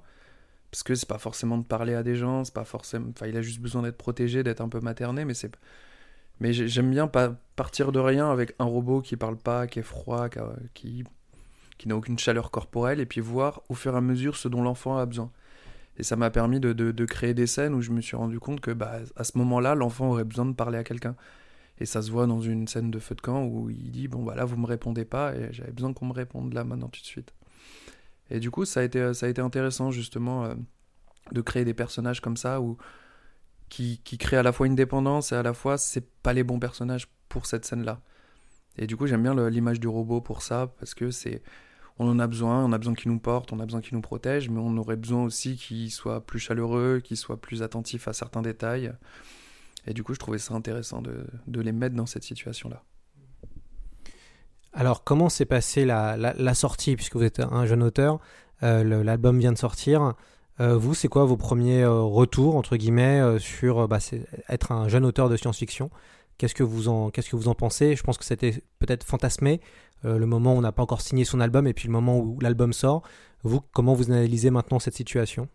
parce 0.71 0.83
que 0.83 0.95
c'est 0.95 1.09
pas 1.09 1.19
forcément 1.19 1.59
de 1.59 1.65
parler 1.65 1.95
à 1.95 2.03
des 2.03 2.17
gens, 2.17 2.45
c'est 2.45 2.55
pas 2.55 2.65
forcément, 2.65 3.09
enfin, 3.11 3.27
il 3.27 3.37
a 3.37 3.43
juste 3.43 3.61
besoin 3.61 3.83
d'être 3.83 3.97
protégé, 3.97 4.43
d'être 4.43 4.61
un 4.61 4.69
peu 4.69 4.81
materné, 4.81 5.25
mais 5.25 5.35
c'est, 5.35 5.53
mais 6.41 6.53
j'aime 6.53 6.91
bien 6.91 7.09
pas 7.09 7.37
partir 7.57 7.93
de 7.93 7.99
rien 8.01 8.31
avec 8.31 8.55
un 8.59 8.65
robot 8.65 9.01
qui 9.01 9.17
parle 9.17 9.37
pas, 9.37 9.67
qui 9.67 9.79
est 9.81 9.83
froid, 9.83 10.29
qui, 10.75 11.05
qui 11.79 11.89
n'a 11.89 11.97
aucune 11.97 12.19
chaleur 12.19 12.51
corporelle, 12.51 13.01
et 13.01 13.07
puis 13.07 13.21
voir 13.21 13.63
au 13.69 13.75
fur 13.75 13.95
et 13.95 13.99
à 13.99 14.01
mesure 14.01 14.37
ce 14.37 14.49
dont 14.49 14.63
l'enfant 14.63 14.99
a 14.99 15.07
besoin. 15.07 15.31
Et 15.99 16.05
ça 16.05 16.17
m'a 16.17 16.31
permis 16.31 16.61
de, 16.61 16.73
de, 16.73 16.93
de, 16.93 17.05
créer 17.05 17.35
des 17.35 17.47
scènes 17.49 17.75
où 17.75 17.81
je 17.81 17.91
me 17.91 18.01
suis 18.01 18.17
rendu 18.17 18.39
compte 18.39 18.61
que, 18.61 18.71
bah, 18.71 19.01
à 19.17 19.25
ce 19.25 19.37
moment-là, 19.39 19.75
l'enfant 19.75 20.11
aurait 20.11 20.25
besoin 20.25 20.47
de 20.47 20.53
parler 20.53 20.79
à 20.79 20.85
quelqu'un. 20.85 21.17
Et 21.81 21.87
ça 21.87 22.03
se 22.03 22.11
voit 22.11 22.27
dans 22.27 22.41
une 22.41 22.67
scène 22.67 22.91
de 22.91 22.99
feu 22.99 23.15
de 23.15 23.21
camp 23.21 23.45
où 23.45 23.71
il 23.71 23.91
dit 23.91 24.09
Bon, 24.09 24.23
bah 24.23 24.35
là, 24.35 24.45
vous 24.45 24.57
me 24.57 24.67
répondez 24.67 25.05
pas, 25.05 25.35
et 25.35 25.53
j'avais 25.53 25.73
besoin 25.73 25.93
qu'on 25.93 26.07
me 26.07 26.13
réponde 26.13 26.53
là, 26.55 26.65
maintenant, 26.65 26.89
tout 26.89 27.01
de 27.01 27.07
suite. 27.07 27.33
Et 28.31 28.41
du 28.41 28.51
coup, 28.51 28.65
ça 28.65 28.81
a 28.81 28.83
été, 28.83 29.15
ça 29.15 29.27
a 29.27 29.29
été 29.29 29.41
intéressant 29.41 29.91
justement 29.91 30.45
euh, 30.45 30.55
de 31.33 31.41
créer 31.41 31.65
des 31.65 31.75
personnages 31.75 32.21
comme 32.21 32.37
ça 32.37 32.61
où, 32.61 32.77
qui, 33.69 34.01
qui 34.05 34.19
créent 34.19 34.37
à 34.37 34.43
la 34.43 34.53
fois 34.53 34.67
une 34.67 34.75
dépendance 34.75 35.33
et 35.33 35.35
à 35.35 35.43
la 35.43 35.55
fois 35.55 35.79
c'est 35.79 36.07
pas 36.23 36.33
les 36.33 36.45
bons 36.45 36.59
personnages 36.59 37.09
pour 37.29 37.47
cette 37.47 37.65
scène-là. 37.65 38.01
Et 38.77 38.87
du 38.87 38.97
coup, 38.97 39.07
j'aime 39.07 39.23
bien 39.23 39.35
l'image 39.51 39.81
du 39.81 39.89
robot 39.89 40.21
pour 40.21 40.43
ça 40.43 40.73
parce 40.79 40.95
que 40.95 41.11
c'est 41.11 41.43
on 41.99 42.09
en 42.09 42.19
a 42.21 42.29
besoin, 42.29 42.65
on 42.65 42.73
a 42.73 42.79
besoin 42.79 42.95
qu'il 42.95 43.11
nous 43.11 43.19
porte, 43.19 43.53
on 43.53 43.59
a 43.59 43.65
besoin 43.65 43.81
qu'il 43.81 43.97
nous 43.97 44.01
protège, 44.01 44.49
mais 44.49 44.61
on 44.61 44.77
aurait 44.77 44.97
besoin 44.97 45.25
aussi 45.25 45.57
qu'il 45.57 45.91
soit 45.91 46.25
plus 46.25 46.39
chaleureux, 46.39 47.01
qu'il 47.03 47.17
soit 47.17 47.41
plus 47.41 47.63
attentif 47.63 48.07
à 48.07 48.13
certains 48.13 48.43
détails. 48.43 48.93
Et 49.89 49.95
du 49.95 50.05
coup, 50.05 50.13
je 50.13 50.19
trouvais 50.19 50.39
ça 50.39 50.55
intéressant 50.55 51.01
de, 51.01 51.27
les 51.61 51.73
mettre 51.73 51.97
dans 51.97 52.05
cette 52.05 52.23
situation-là. 52.23 52.83
Alors, 54.75 55.03
comment 55.03 55.31
s'est 55.31 55.47
passée 55.47 55.87
la, 55.87 56.55
sortie, 56.55 56.95
puisque 56.95 57.17
vous 57.17 57.25
êtes 57.25 57.41
un 57.41 57.65
jeune 57.65 57.83
auteur 57.83 58.21
euh, 58.63 59.03
L'album 59.03 59.39
vient 59.39 59.51
de 59.51 59.59
sortir. 59.59 60.13
Euh, 60.61 60.77
vous, 60.77 60.95
c'est 60.95 61.09
quoi 61.09 61.25
vos 61.25 61.39
premiers 61.39 61.83
euh, 61.83 62.03
retours, 62.03 62.57
entre 62.57 62.77
guillemets, 62.77 63.39
sur 63.39 63.89
bah, 63.89 63.99
être 64.51 64.73
un 64.73 64.89
jeune 64.89 65.07
auteur 65.07 65.31
de 65.31 65.37
science-fiction? 65.37 65.91
Qu'est-ce 66.37 66.55
que 66.55 66.63
vous 66.63 66.89
en, 66.89 67.09
qu'est-ce 67.11 67.31
que 67.31 67.37
vous 67.37 67.49
en 67.49 67.55
pensez? 67.55 67.97
Je 67.97 68.03
pense 68.03 68.19
que 68.19 68.27
c'était 68.27 68.63
peut-être 68.79 69.05
fantasmé, 69.05 69.61
le 70.05 70.27
moment 70.27 70.55
où 70.55 70.59
on 70.59 70.61
n'a 70.61 70.71
pas 70.71 70.83
encore 70.83 71.01
signé 71.01 71.25
son 71.25 71.41
album 71.41 71.67
et 71.67 71.73
puis 71.73 71.89
le 71.89 71.93
moment 71.93 72.19
où 72.19 72.39
l'album 72.41 72.75
sort. 72.75 73.03
Vous, 73.43 73.63
comment 73.73 73.95
vous 73.95 74.11
analysez 74.11 74.51
maintenant 74.51 74.79
cette 74.79 74.95
situation? 74.95 75.49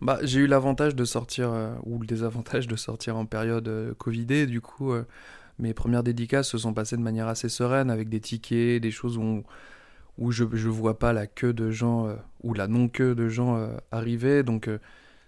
Bah, 0.00 0.18
j'ai 0.22 0.40
eu 0.40 0.46
l'avantage 0.46 0.94
de 0.94 1.04
sortir, 1.04 1.50
euh, 1.52 1.74
ou 1.84 1.98
le 1.98 2.06
désavantage 2.06 2.66
de 2.66 2.76
sortir 2.76 3.16
en 3.16 3.26
période 3.26 3.68
euh, 3.68 3.94
Covidée. 3.94 4.46
Du 4.46 4.60
coup, 4.60 4.92
euh, 4.92 5.04
mes 5.58 5.74
premières 5.74 6.02
dédicaces 6.02 6.48
se 6.48 6.58
sont 6.58 6.74
passées 6.74 6.96
de 6.96 7.02
manière 7.02 7.28
assez 7.28 7.48
sereine, 7.48 7.90
avec 7.90 8.08
des 8.08 8.20
tickets, 8.20 8.82
des 8.82 8.90
choses 8.90 9.18
où, 9.18 9.42
où 10.18 10.32
je 10.32 10.44
ne 10.44 10.48
vois 10.70 10.98
pas 10.98 11.12
la 11.12 11.26
queue 11.26 11.52
de 11.52 11.70
gens, 11.70 12.06
euh, 12.08 12.16
ou 12.42 12.54
la 12.54 12.68
non-queue 12.68 13.14
de 13.14 13.28
gens 13.28 13.68
arriver. 13.92 14.42
Donc, 14.42 14.70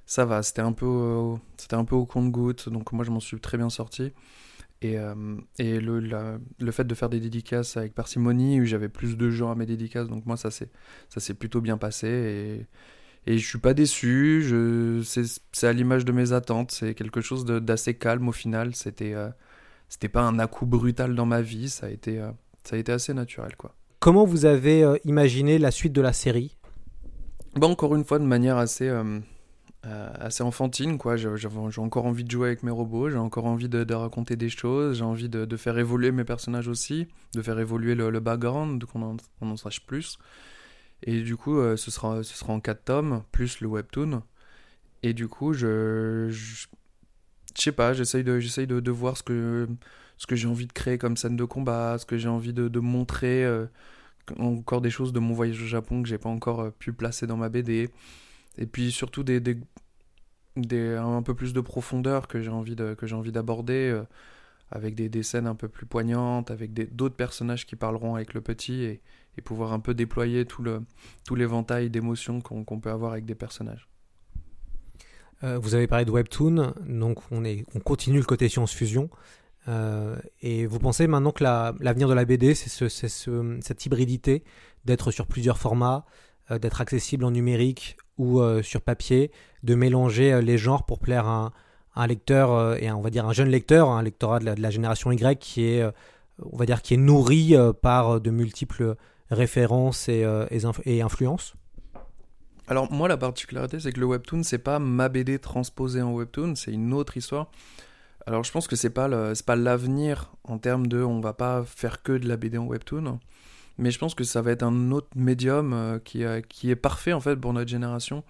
ça 0.07 0.25
va, 0.25 0.42
c'était 0.42 0.62
un 0.62 0.73
peu, 0.73 1.37
c'était 1.57 1.76
un 1.76 1.85
peu 1.85 1.97
au 1.97 2.07
compte-goutte. 2.07 2.69
Donc, 2.69 2.92
moi, 2.92 3.04
je 3.04 3.11
m'en 3.11 3.21
suis 3.21 3.40
très 3.40 3.59
bien 3.59 3.71
sorti. 3.71 4.12
Et, 4.83 4.97
et 5.59 5.81
le, 5.81 6.00
la- 6.00 6.38
le 6.61 6.73
fait 6.73 6.85
de 6.85 6.95
faire 6.95 7.09
des 7.09 7.21
dédicaces 7.21 7.76
avec 7.76 7.95
parcimonie, 7.95 8.61
où 8.61 8.64
j'avais 8.66 8.88
plus 8.88 9.16
de 9.16 9.31
gens 9.31 9.50
à 9.52 9.54
mes 9.54 9.66
dédicaces, 9.66 10.09
donc 10.09 10.26
moi, 10.26 10.37
ça 10.37 10.50
s'est 10.50 10.71
ça 11.09 11.21
s'est 11.21 11.35
plutôt 11.35 11.61
bien 11.61 11.78
passé. 11.78 12.66
Et 13.26 13.38
je 13.38 13.47
suis 13.47 13.59
pas 13.59 13.75
déçu, 13.75 14.43
je, 14.43 15.02
c'est, 15.05 15.67
à 15.67 15.73
l'image 15.73 16.05
de 16.05 16.12
mes 16.12 16.33
attentes, 16.33 16.73
c'est 16.73 16.95
quelque 16.95 17.21
chose 17.21 17.45
d'assez 17.45 17.95
calme 17.95 18.29
au 18.29 18.33
final. 18.33 18.75
C'était, 18.75 19.14
euh, 19.14 19.29
c'était 19.88 20.09
pas 20.09 20.23
un 20.23 20.38
à-coup 20.38 20.67
brutal 20.67 21.14
dans 21.14 21.26
ma 21.26 21.43
vie, 21.43 21.69
ça 21.69 21.87
a 21.87 21.91
été, 21.91 22.19
euh, 22.19 22.31
ça 22.64 22.76
a 22.76 22.79
été 22.79 22.93
assez 22.93 23.14
naturel 23.14 23.57
quoi. 23.57 23.75
Comment 24.00 24.25
vous 24.25 24.47
avez 24.47 24.83
euh, 24.83 24.97
imaginé 25.05 25.59
la 25.59 25.71
suite 25.71 25.93
de 25.93 26.00
la 26.00 26.12
série? 26.12 26.57
Encore 27.61 27.95
une 27.95 28.05
fois, 28.05 28.19
de 28.19 28.25
manière 28.25 28.57
assez, 28.57 28.88
euh, 28.88 29.21
assez 29.85 30.43
enfantine, 30.43 30.99
quoi. 30.99 31.17
J'ai, 31.17 31.29
encore 31.79 32.07
envie 32.07 32.25
de 32.25 32.31
jouer 32.31 32.49
avec 32.49 32.64
mes 32.64 32.73
robots, 32.73 33.11
j'ai 33.11 33.19
encore 33.19 33.45
envie 33.47 33.69
de, 33.69 33.85
de 33.85 33.95
raconter 33.95 34.35
des 34.35 34.49
choses, 34.49 34.99
j'ai 34.99 35.05
envie 35.05 35.29
de, 35.29 35.45
de 35.45 35.57
faire 35.57 35.79
évoluer 35.79 36.11
mes 36.11 36.25
personnages 36.25 36.67
aussi, 36.67 37.07
de 37.35 37.43
faire 37.43 37.61
évoluer 37.61 37.95
le, 37.95 38.11
le 38.11 38.19
background, 38.19 38.85
qu'on 38.87 39.02
en, 39.02 39.17
qu'on 39.38 39.50
en 39.50 39.57
sache 39.57 39.87
plus. 39.87 40.19
Et 41.05 41.23
du 41.23 41.37
coup, 41.37 41.59
euh, 41.59 41.77
ce, 41.77 41.91
sera, 41.91 42.23
ce 42.23 42.35
sera 42.35 42.53
en 42.53 42.61
4 42.61 42.85
tomes, 42.85 43.23
plus 43.33 43.61
le 43.61 43.69
webtoon. 43.69 44.23
Et 45.03 45.15
du 45.15 45.29
coup, 45.29 45.53
je. 45.55 46.29
Je, 46.31 46.67
sais 47.63 47.73
pas, 47.73 47.93
j'essaye 47.93 48.25
de, 48.25 48.39
de, 48.41 48.81
de 48.81 48.91
voir 48.91 49.17
ce 49.17 49.23
que, 49.23 49.69
ce 50.19 50.27
que 50.27 50.37
j'ai 50.37 50.49
envie 50.49 50.67
de 50.67 50.73
créer 50.73 50.99
comme 50.99 51.17
scène 51.17 51.37
de 51.37 51.45
combat, 51.45 51.99
ce 51.99 52.07
que 52.07 52.17
j'ai 52.19 52.29
envie 52.29 52.53
de, 52.53 52.69
de 52.69 52.81
montrer. 52.81 53.45
euh, 53.45 53.67
encore 54.39 54.81
des 54.83 54.91
choses 54.91 55.13
de 55.13 55.21
mon 55.21 55.35
voyage 55.35 55.63
au 55.63 55.67
Japon 55.67 56.03
que 56.03 56.09
j'ai 56.09 56.19
pas 56.19 56.29
encore 56.31 56.61
euh, 56.61 56.71
pu 56.71 56.93
placer 56.93 57.27
dans 57.27 57.37
ma 57.39 57.49
BD. 57.51 57.91
Et 58.59 58.67
puis 58.67 58.93
surtout 58.93 59.25
des, 59.25 59.41
des, 59.41 59.59
des- 60.57 60.97
un 60.97 61.23
peu 61.23 61.35
plus 61.35 61.53
de 61.53 61.61
profondeur 61.61 62.29
que 62.29 62.41
j'ai 62.43 62.51
envie 62.51 62.77
d'aborder. 63.33 64.01
Avec 64.73 64.95
des, 64.95 65.23
scènes 65.23 65.47
un 65.47 65.55
peu 65.55 65.69
plus 65.69 65.87
poignantes, 65.87 66.50
avec 66.50 66.73
d'autres 66.95 67.14
personnages 67.14 67.67
qui 67.67 67.76
parleront 67.76 68.14
avec 68.14 68.35
le 68.35 68.41
petit 68.41 68.83
et, 68.83 69.00
pouvoir 69.45 69.73
un 69.73 69.81
peu 69.81 69.95
déployer 69.95 70.45
tout 70.45 70.62
l'éventail 71.35 71.88
d'émotions 71.91 72.41
qu'on 72.41 72.81
peut 72.81 72.91
avoir 72.91 73.12
avec 73.12 73.25
des 73.25 73.35
personnages. 73.35 73.88
Euh, 75.45 75.59
vous 75.59 75.75
avez 75.75 75.87
parlé 75.87 76.05
de 76.05 76.11
Webtoon, 76.11 76.75
donc 76.87 77.21
on, 77.31 77.43
continue 77.81 78.18
le 78.18 78.25
côté 78.25 78.49
science-fusion. 78.49 79.11
Euh, 79.68 80.16
et 80.40 80.66
vous 80.66 80.79
pensez 80.79 81.07
maintenant 81.07 81.33
que 81.33 81.42
la- 81.42 81.75
l'avenir 81.81 82.09
de 82.09 82.14
la 82.14 82.25
BD, 82.25 82.55
c'est 82.55 82.68
ce, 82.68 82.88
c'est 82.88 83.09
ce- 83.09 83.59
cette 83.62 83.87
hybridité 83.87 84.44
d'être 84.85 85.11
sur 85.11 85.27
plusieurs 85.27 85.59
formats, 85.59 86.05
euh, 86.51 86.59
d'être 86.59 86.81
accessible 86.81 87.25
en 87.25 87.31
numérique 87.31 87.97
ou 88.18 88.40
sur 88.62 88.83
papier, 88.83 89.33
de 89.64 89.75
mélanger 89.75 90.40
les 90.42 90.59
genres 90.59 90.85
pour 90.85 91.01
plaire 91.01 91.27
à 91.27 91.47
un, 91.47 91.53
un 91.94 92.07
lecteur 92.07 92.52
euh, 92.52 92.76
et 92.81 92.88
un- 92.88 92.96
on 92.96 93.00
va 93.02 93.11
dire 93.11 93.26
un 93.26 93.33
jeune 93.33 93.48
lecteur, 93.48 93.88
un 93.90 94.02
lectorat 94.02 94.38
de 94.38 94.61
la, 94.61 94.70
génération 94.70 95.11
Y 95.12 95.38
qui 95.38 95.64
est, 95.64 95.83
euh, 95.83 95.90
on 96.50 96.57
va 96.57 96.66
dire, 96.66 96.83
qui 96.83 96.94
est 96.94 96.98
nourri 96.98 97.55
euh, 97.57 97.72
par 97.72 98.20
de 98.20 98.31
multiples 98.31 98.96
références 99.31 100.09
et, 100.09 100.20
et 100.50 100.59
inf- 100.59 100.83
et 100.85 101.00
influences. 101.02 101.55
Alors 102.68 102.92
moi 102.92 103.09
la 103.09 103.16
particularité 103.16 103.81
c'est 103.81 103.92
que 103.92 103.98
le 104.00 104.07
webtoon 104.07 104.42
c'est 104.44 104.59
pas 104.59 104.78
ma 104.78 105.09
BD 105.09 105.38
transposée 105.38 106.00
en 106.02 106.12
webtoon, 106.12 106.55
c'est 106.55 106.72
une 106.72 106.92
autre 106.94 107.16
histoire. 107.16 107.50
Alors 108.26 108.44
je 108.44 108.52
pense 108.52 108.68
que 108.68 108.76
c'est 108.76 108.90
pas 108.90 109.09
pas 109.46 109.57
l'avenir 109.57 110.33
en 110.44 110.59
termes 110.59 110.87
de 110.87 111.02
on 111.02 111.20
va 111.20 111.33
pas 111.33 111.64
faire 111.64 112.02
que 112.02 112.12
de 112.12 112.28
la 112.28 112.37
BD 112.37 112.57
en 112.59 112.66
webtoon, 112.66 113.18
mais 113.78 113.90
je 113.90 113.98
pense 113.98 114.14
que 114.14 114.22
ça 114.24 114.42
va 114.42 114.52
être 114.52 114.62
un 114.62 114.90
autre 114.92 115.09
médium 115.16 115.98
qui, 116.05 116.24
qui 116.48 116.70
est 116.70 116.76
parfait 116.76 117.12
en 117.12 117.20
fait 117.20 117.37
pour 117.37 117.52
notre 117.52 117.70
génération, 117.70 118.22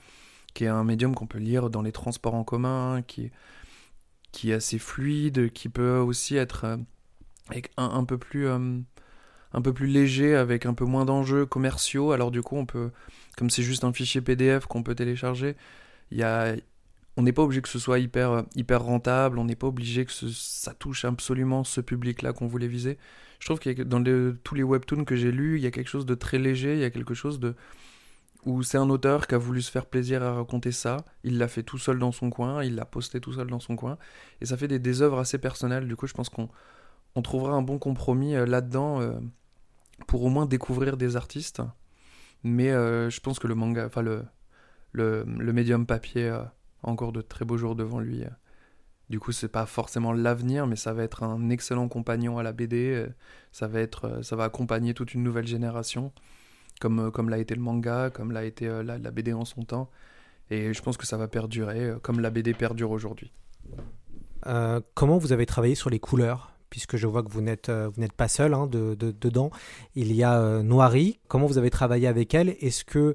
qui 0.55 0.65
est 0.65 0.69
un 0.69 0.85
médium 0.85 1.15
qu'on 1.15 1.27
peut 1.27 1.39
lire 1.39 1.71
dans 1.71 1.83
les 1.83 1.93
transports 1.93 2.35
en 2.35 2.45
commun, 2.45 3.03
qui 3.07 3.31
qui 4.33 4.51
est 4.51 4.55
assez 4.55 4.79
fluide, 4.79 5.53
qui 5.53 5.69
peut 5.69 5.99
aussi 5.99 6.37
être 6.37 6.65
euh, 6.65 6.77
un, 7.77 7.85
un 7.85 8.05
peu 8.05 8.19
plus 8.19 8.47
euh, 8.47 8.79
un 9.53 9.63
peu 9.63 9.73
plus 9.75 9.87
léger, 9.87 10.35
avec 10.35 10.67
un 10.67 10.75
peu 10.75 10.85
moins 10.85 11.05
d'enjeux 11.05 11.47
commerciaux. 11.47 12.13
Alors 12.13 12.31
du 12.31 12.43
coup 12.43 12.57
on 12.57 12.67
peut 12.67 12.91
comme 13.37 13.51
c'est 13.51 13.63
juste 13.63 13.85
un 13.85 13.93
fichier 13.93 14.21
PDF 14.21 14.67
qu'on 14.67 14.83
peut 14.83 14.95
télécharger, 14.95 15.57
y 16.11 16.23
a, 16.23 16.55
on 17.17 17.23
n'est 17.23 17.33
pas 17.33 17.43
obligé 17.43 17.63
que 17.63 17.69
ce 17.69 17.79
soit 17.79 17.99
hyper, 17.99 18.45
hyper 18.55 18.83
rentable, 18.83 19.39
on 19.39 19.45
n'est 19.45 19.57
pas 19.57 19.67
obligé 19.67 20.05
que 20.05 20.13
ça 20.13 20.75
touche 20.75 21.05
absolument 21.05 21.65
ce 21.65 21.81
public-là 21.81 22.33
qu'on 22.33 22.47
voulait 22.47 22.69
viser. 22.69 22.99
Je 23.39 23.47
trouve 23.47 23.59
que 23.59 23.83
dans 23.83 24.03
tous 24.45 24.55
les 24.55 24.63
webtoons 24.63 25.05
que 25.05 25.17
j'ai 25.17 25.33
lus, 25.33 25.59
il 25.59 25.63
y 25.63 25.67
a 25.67 25.71
quelque 25.71 25.89
chose 25.89 26.07
de 26.07 26.15
très 26.15 26.39
léger, 26.39 26.75
il 26.75 26.81
y 26.81 26.85
a 26.85 26.91
quelque 26.91 27.15
chose 27.15 27.41
de 27.41 27.55
où 28.45 28.63
c'est 28.63 28.79
un 28.79 28.91
auteur 28.91 29.27
qui 29.27 29.35
a 29.35 29.39
voulu 29.39 29.63
se 29.63 29.71
faire 29.71 29.87
plaisir 29.87 30.23
à 30.23 30.35
raconter 30.35 30.73
ça, 30.73 30.97
il 31.23 31.39
l'a 31.39 31.49
fait 31.49 31.63
tout 31.63 31.79
seul 31.79 31.99
dans 31.99 32.13
son 32.13 32.31
coin, 32.31 32.65
il 32.65 32.75
l'a 32.75 32.85
posté 32.85 33.21
tout 33.21 33.33
seul 33.33 33.47
dans 33.49 33.61
son 33.61 33.77
coin, 33.77 33.99
et 34.41 34.47
ça 34.47 34.57
fait 34.57 34.69
des, 34.69 35.03
œuvres 35.03 35.19
assez 35.19 35.39
personnelles. 35.39 35.87
Du 35.87 35.97
coup, 35.97 36.07
je 36.07 36.15
pense 36.15 36.29
qu'on 36.29 36.49
on 37.15 37.23
trouvera 37.23 37.55
un 37.55 37.63
bon 37.63 37.79
compromis 37.79 38.35
euh, 38.35 38.47
là-dedans 38.47 39.01
euh, 39.01 39.13
pour 40.07 40.25
au 40.25 40.29
moins 40.29 40.47
découvrir 40.47 40.97
des 40.97 41.17
artistes. 41.17 41.63
Mais 42.43 42.73
euh, 42.73 43.11
je 43.11 43.21
pense 43.21 43.39
que 43.39 43.47
le 43.47 43.55
manga, 43.55 43.87
enfin 43.87 44.03
le, 44.03 44.25
le, 44.93 45.25
médium 45.53 45.87
papier 45.87 46.29
a 46.29 46.53
encore 46.83 47.13
de 47.13 47.21
très 47.21 47.45
beaux 47.45 47.57
jours 47.57 47.77
devant 47.77 48.01
lui. 48.01 48.25
Du 49.11 49.21
coup, 49.21 49.31
c'est 49.31 49.49
pas 49.49 49.67
forcément 49.67 50.13
l'avenir, 50.13 50.67
mais 50.67 50.75
ça 50.75 50.93
va 50.93 51.05
être 51.05 51.23
un 51.23 51.51
excellent 51.51 51.89
compagnon 51.89 52.39
à 52.39 52.43
la 52.43 52.53
BD. 52.53 53.07
Ça 53.53 53.69
va 53.69 53.79
être, 53.81 54.25
ça 54.25 54.35
va 54.35 54.45
accompagner 54.45 54.95
toute 54.95 55.15
une 55.15 55.23
nouvelle 55.23 55.47
génération, 55.47 56.13
comme 56.83 56.99
euh, 56.99 57.11
comme 57.11 57.29
l'a 57.31 57.39
été 57.39 57.55
le 57.55 57.63
manga, 57.63 58.11
comme 58.11 58.33
l'a 58.33 58.45
été 58.45 58.67
euh, 58.67 58.83
la, 58.83 58.99
la 58.99 59.11
BD 59.11 59.33
en 59.33 59.45
son 59.45 59.63
temps. 59.63 59.89
Et 60.51 60.75
je 60.75 60.83
pense 60.83 60.97
que 60.97 61.07
ça 61.07 61.17
va 61.17 61.29
perdurer, 61.29 61.85
euh, 61.91 61.99
comme 62.03 62.19
la 62.21 62.31
BD 62.31 62.53
perdure 62.55 62.91
aujourd'hui. 62.91 63.33
Euh, 64.47 64.81
comment 64.95 65.19
vous 65.19 65.33
avez 65.33 65.47
travaillé 65.47 65.75
sur 65.77 65.89
les 65.91 66.01
couleurs? 66.01 66.51
Puisque 66.69 66.97
je 66.97 67.07
vois 67.07 67.23
que 67.23 67.31
vous 67.31 67.43
n'êtes 67.43 67.71
vous 67.71 68.01
n'êtes 68.01 68.15
pas 68.15 68.29
seul 68.29 68.55
hein, 68.55 68.67
de, 68.67 68.95
de- 68.95 69.15
dedans. 69.21 69.51
Il 69.95 70.11
y 70.13 70.23
a 70.25 70.41
euh, 70.41 70.63
Noiry. 70.63 71.21
Comment 71.29 71.47
vous 71.47 71.59
avez 71.59 71.71
travaillé 71.71 72.07
avec 72.09 72.35
elle? 72.35 72.57
Est-ce 72.61 72.85
que 72.85 73.15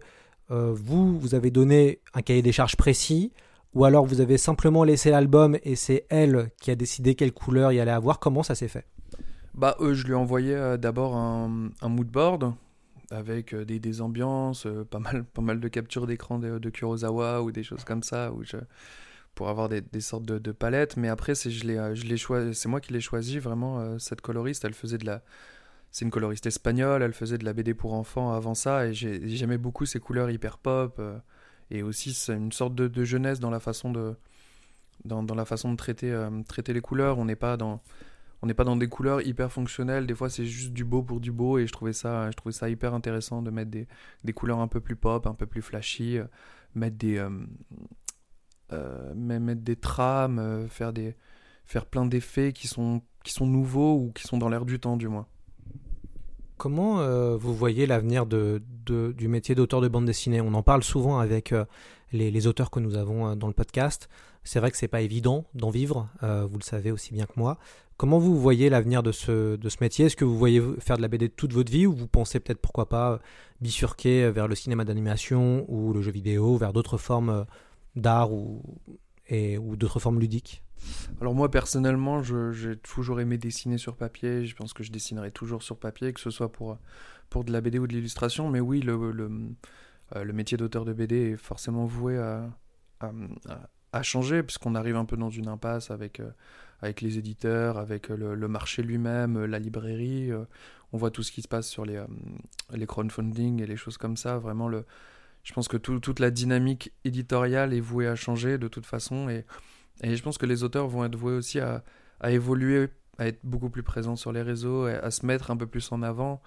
euh, 0.52 0.72
vous, 0.74 1.20
vous 1.20 1.34
avez 1.36 1.50
donné 1.52 2.00
un 2.14 2.22
cahier 2.22 2.44
des 2.44 2.52
charges 2.54 2.78
précis? 2.78 3.34
Ou 3.74 3.84
alors 3.84 4.06
vous 4.06 4.22
avez 4.22 4.38
simplement 4.38 4.84
laissé 4.84 5.10
l'album 5.10 5.58
et 5.64 5.76
c'est 5.76 6.06
elle 6.10 6.52
qui 6.62 6.72
a 6.72 6.76
décidé 6.76 7.16
quelle 7.16 7.34
couleur 7.34 7.72
il 7.72 7.80
allait 7.80 7.92
avoir? 7.92 8.20
Comment 8.20 8.44
ça 8.44 8.56
s'est 8.56 8.70
fait? 8.70 8.86
Bah, 9.54 9.76
euh, 9.82 9.94
je 9.96 10.06
lui 10.06 10.12
ai 10.14 10.16
envoyé 10.16 10.56
euh, 10.56 10.78
d'abord 10.78 11.16
un, 11.16 11.70
un 11.82 11.90
mood 11.90 12.08
board 12.08 12.54
avec 13.12 13.54
euh, 13.54 13.66
des, 13.66 13.80
des 13.80 14.02
ambiances, 14.02 14.66
euh, 14.66 14.84
pas, 14.84 15.00
mal, 15.00 15.24
pas 15.34 15.42
mal 15.42 15.60
de 15.60 15.68
captures 15.68 16.08
d'écran 16.08 16.40
de, 16.40 16.70
Kurosawa 16.70 17.42
ou 17.42 17.52
des 17.52 17.64
choses 17.64 17.84
comme 17.84 18.04
ça, 18.04 18.32
où 18.32 18.44
pour 19.36 19.50
avoir 19.50 19.70
des, 19.70 19.84
sortes 20.02 20.26
de, 20.26 20.40
de 20.40 20.52
palettes. 20.52 20.98
Mais 20.98 21.10
après, 21.10 21.36
c'est, 21.36 21.52
euh, 21.66 21.96
moi 22.66 22.82
qui 22.82 22.94
l'ai 22.94 23.02
choisi 23.02 23.40
vraiment, 23.40 24.00
cette 24.00 24.22
coloriste. 24.22 24.66
Elle 24.66 24.74
faisait 24.74 24.98
de 24.98 25.06
la. 25.06 25.22
C'est 25.92 26.06
une 26.06 26.12
coloriste 26.12 26.46
espagnole, 26.46 27.02
elle 27.02 27.14
faisait 27.14 27.38
de 27.38 27.46
la 27.46 27.54
BD 27.54 27.74
pour 27.74 27.94
enfants 27.94 28.34
avant 28.34 28.54
ça, 28.54 28.88
et 28.88 28.94
j'ai, 28.94 29.26
j'aimais 29.30 29.58
beaucoup 29.58 29.86
ces 29.86 30.00
couleurs 30.00 30.30
hyper 30.30 30.58
pop. 30.58 31.02
et 31.72 31.82
aussi, 31.82 32.12
une 32.30 32.52
sorte 32.52 32.76
de, 32.76 32.88
de 32.88 33.04
jeunesse 33.06 33.40
dans 33.40 33.50
la 33.50 33.62
façon 33.62 33.92
de, 33.92 34.16
dans, 35.06 35.24
dans 35.24 35.34
la 35.34 35.46
façon 35.46 35.72
de 35.72 35.78
traiter, 35.78 36.14
traiter 36.48 36.74
les 36.74 36.82
couleurs. 36.82 37.20
On 37.20 37.26
n'est 37.26 37.38
pas 37.38 37.58
dans 37.58 37.82
on 38.42 38.48
n'est 38.48 38.54
pas 38.54 38.64
dans 38.64 38.76
des 38.76 38.88
couleurs 38.88 39.22
hyper 39.26 39.52
fonctionnelles. 39.52 40.06
Des 40.06 40.14
fois, 40.16 40.30
c'est 40.30 40.46
juste 40.46 40.72
du 40.74 40.84
beau 40.86 41.02
pour 41.02 41.20
du 41.20 41.32
beau. 41.32 41.58
Et 41.58 41.66
je 41.66 41.72
trouvais 41.74 41.94
ça, 41.94 42.30
je 42.30 42.36
trouvais 42.36 42.54
ça 42.54 42.70
hyper 42.70 42.94
intéressant 42.94 43.42
de 43.42 43.50
mettre 43.50 43.72
des, 43.72 43.88
des 44.24 44.34
couleurs 44.34 44.60
un 44.60 44.68
peu 44.68 44.80
plus 44.80 44.96
pop, 44.96 45.26
un 45.26 45.34
peu 45.34 45.46
plus 45.48 45.62
flashy, 45.62 46.18
euh, 46.20 46.26
mettre 46.76 46.98
des, 46.98 47.18
euh, 47.18 47.30
euh, 48.74 49.14
mettre 49.16 49.62
des 49.62 49.76
trames, 49.76 50.40
euh, 50.40 50.68
faire, 50.68 50.94
des, 50.94 51.16
faire 51.66 51.86
plein 51.86 52.06
d'effets 52.06 52.54
qui 52.54 52.68
sont, 52.68 53.02
qui 53.24 53.34
sont 53.34 53.48
nouveaux 53.48 53.96
ou 53.96 54.12
qui 54.14 54.24
sont 54.24 54.38
dans 54.38 54.50
l'air 54.50 54.66
du 54.66 54.80
temps, 54.80 54.98
du 54.98 55.08
moins. 55.08 55.26
Comment 56.58 57.38
vous 57.38 57.54
voyez 57.54 57.86
l'avenir 57.86 58.26
de, 58.26 58.64
de- 58.88 59.12
du 59.16 59.28
métier 59.28 59.54
d'auteur 59.54 59.80
de 59.80 59.88
bande 59.88 60.06
dessinée? 60.06 60.42
On 60.42 60.56
en 60.56 60.64
parle 60.64 60.82
souvent 60.82 61.20
avec 61.20 61.54
les, 62.12 62.32
les 62.32 62.48
auteurs 62.48 62.72
que 62.72 62.80
nous 62.80 62.96
avons 62.96 63.36
dans 63.36 63.46
le 63.46 63.54
podcast. 63.54 64.10
C'est 64.48 64.62
vrai 64.62 64.72
que 64.72 64.78
c'est 64.78 64.88
pas 64.88 65.02
évident 65.02 65.46
d'en 65.56 65.70
vivre, 65.70 66.08
euh, 66.24 66.48
vous 66.50 66.58
le 66.58 66.64
savez 66.64 66.90
aussi 66.90 67.14
bien 67.14 67.26
que 67.26 67.34
moi. 67.36 67.58
Comment 67.98 68.18
vous 68.18 68.40
voyez 68.40 68.70
l'avenir 68.70 69.04
de 69.04 69.12
ce, 69.12 69.58
de 69.58 69.68
ce 69.68 69.76
métier? 69.82 70.06
Est-ce 70.06 70.16
que 70.16 70.24
vous 70.24 70.38
voyez 70.38 70.64
faire 70.80 70.96
de 70.96 71.02
la 71.02 71.10
BD 71.10 71.28
toute 71.28 71.52
votre 71.52 71.70
vie 71.70 71.86
ou 71.86 71.94
vous 71.94 72.08
pensez 72.08 72.40
peut-être 72.40 72.62
pourquoi 72.62 72.88
pas 72.88 73.12
euh, 73.12 73.18
bifurquer 73.60 74.32
vers 74.32 74.48
le 74.48 74.56
cinéma 74.56 74.86
d'animation 74.86 75.66
ou 75.68 75.92
le 75.92 76.02
jeu 76.02 76.12
vidéo, 76.12 76.56
vers 76.56 76.72
d'autres 76.72 76.98
formes 76.98 77.30
euh, 77.30 77.44
d'art 77.98 78.32
ou, 78.32 78.62
ou 79.30 79.76
d'autres 79.76 80.00
formes 80.00 80.22
ludiques? 80.22 80.64
Alors 81.20 81.36
moi 81.36 81.52
personnellement, 81.52 82.24
j'ai 82.24 82.78
toujours 82.78 83.20
aimé 83.20 83.38
dessiner 83.38 83.78
sur 83.78 83.98
papier. 83.98 84.46
Je 84.46 84.56
pense 84.56 84.72
que 84.72 84.82
je 84.82 84.94
dessinerai 84.94 85.32
toujours 85.32 85.62
sur 85.62 85.76
papier, 85.76 86.14
que 86.14 86.22
ce 86.22 86.30
soit 86.30 86.54
pour, 86.54 86.78
pour 87.30 87.44
de 87.44 87.52
la 87.52 87.60
BD 87.60 87.80
ou 87.80 87.88
de 87.88 87.94
l'illustration. 87.94 88.50
Mais 88.50 88.62
oui, 88.62 88.80
le, 88.80 89.12
le, 89.12 90.34
métier 90.34 90.56
d'auteur 90.56 90.86
de 90.86 90.94
BD 90.94 91.32
est 91.32 91.36
forcément 91.36 91.86
voué 91.86 92.18
à, 92.18 92.50
à- 93.98 94.04
changer, 94.04 94.44
puisqu'on 94.44 94.76
arrive 94.76 94.96
un 94.96 95.06
peu 95.06 95.18
dans 95.18 95.30
une 95.30 95.48
impasse 95.48 95.92
avec, 95.92 96.20
euh, 96.20 96.30
avec 96.82 97.02
les 97.02 97.18
éditeurs, 97.18 97.78
avec 97.78 98.10
le, 98.10 98.36
le 98.36 98.48
marché 98.48 98.84
lui-même, 98.84 99.38
euh, 99.38 99.48
la 99.48 99.60
librairie. 99.60 100.32
euh, 100.32 100.46
on 100.94 100.98
voit 100.98 101.12
tout 101.12 101.22
ce 101.24 101.32
qui 101.32 101.42
se 101.42 101.48
passe 101.50 101.68
sur 101.68 101.84
les, 101.86 101.98
euh, 101.98 102.06
les 102.74 102.86
crowdfunding 102.86 103.62
et 103.62 103.68
les 103.68 103.76
choses 103.78 103.98
comme 103.98 104.16
ça. 104.16 104.38
Vraiment, 104.38 104.70
le, 104.70 104.86
je 105.44 105.54
pense 105.54 105.68
que 105.68 105.78
tout- 105.78 106.00
toute 106.00 106.20
la 106.20 106.32
dynamique 106.32 106.94
éditoriale 107.04 107.74
est 107.74 107.80
vouée 107.82 108.08
à 108.08 108.16
changer 108.16 108.58
de 108.58 108.68
toute 108.68 108.86
façon. 108.86 109.28
Et, 109.30 109.46
et 110.04 110.16
je 110.16 110.24
pense 110.24 110.38
que 110.38 110.46
les 110.46 110.64
auteurs 110.64 110.88
vont 110.88 111.04
être 111.06 111.16
voués 111.16 111.34
aussi 111.34 111.60
à, 111.60 111.84
à 112.22 112.32
évoluer, 112.32 112.90
à 113.18 113.28
être 113.28 113.40
beaucoup 113.44 113.70
plus 113.70 113.84
présents 113.84 114.16
sur 114.16 114.32
les 114.32 114.42
réseaux, 114.42 114.86
à, 114.86 115.12
se 115.12 115.26
mettre 115.26 115.52
un 115.52 115.58
peu 115.58 115.68
plus 115.68 115.92
en 115.92 116.02
avant. 116.04 116.42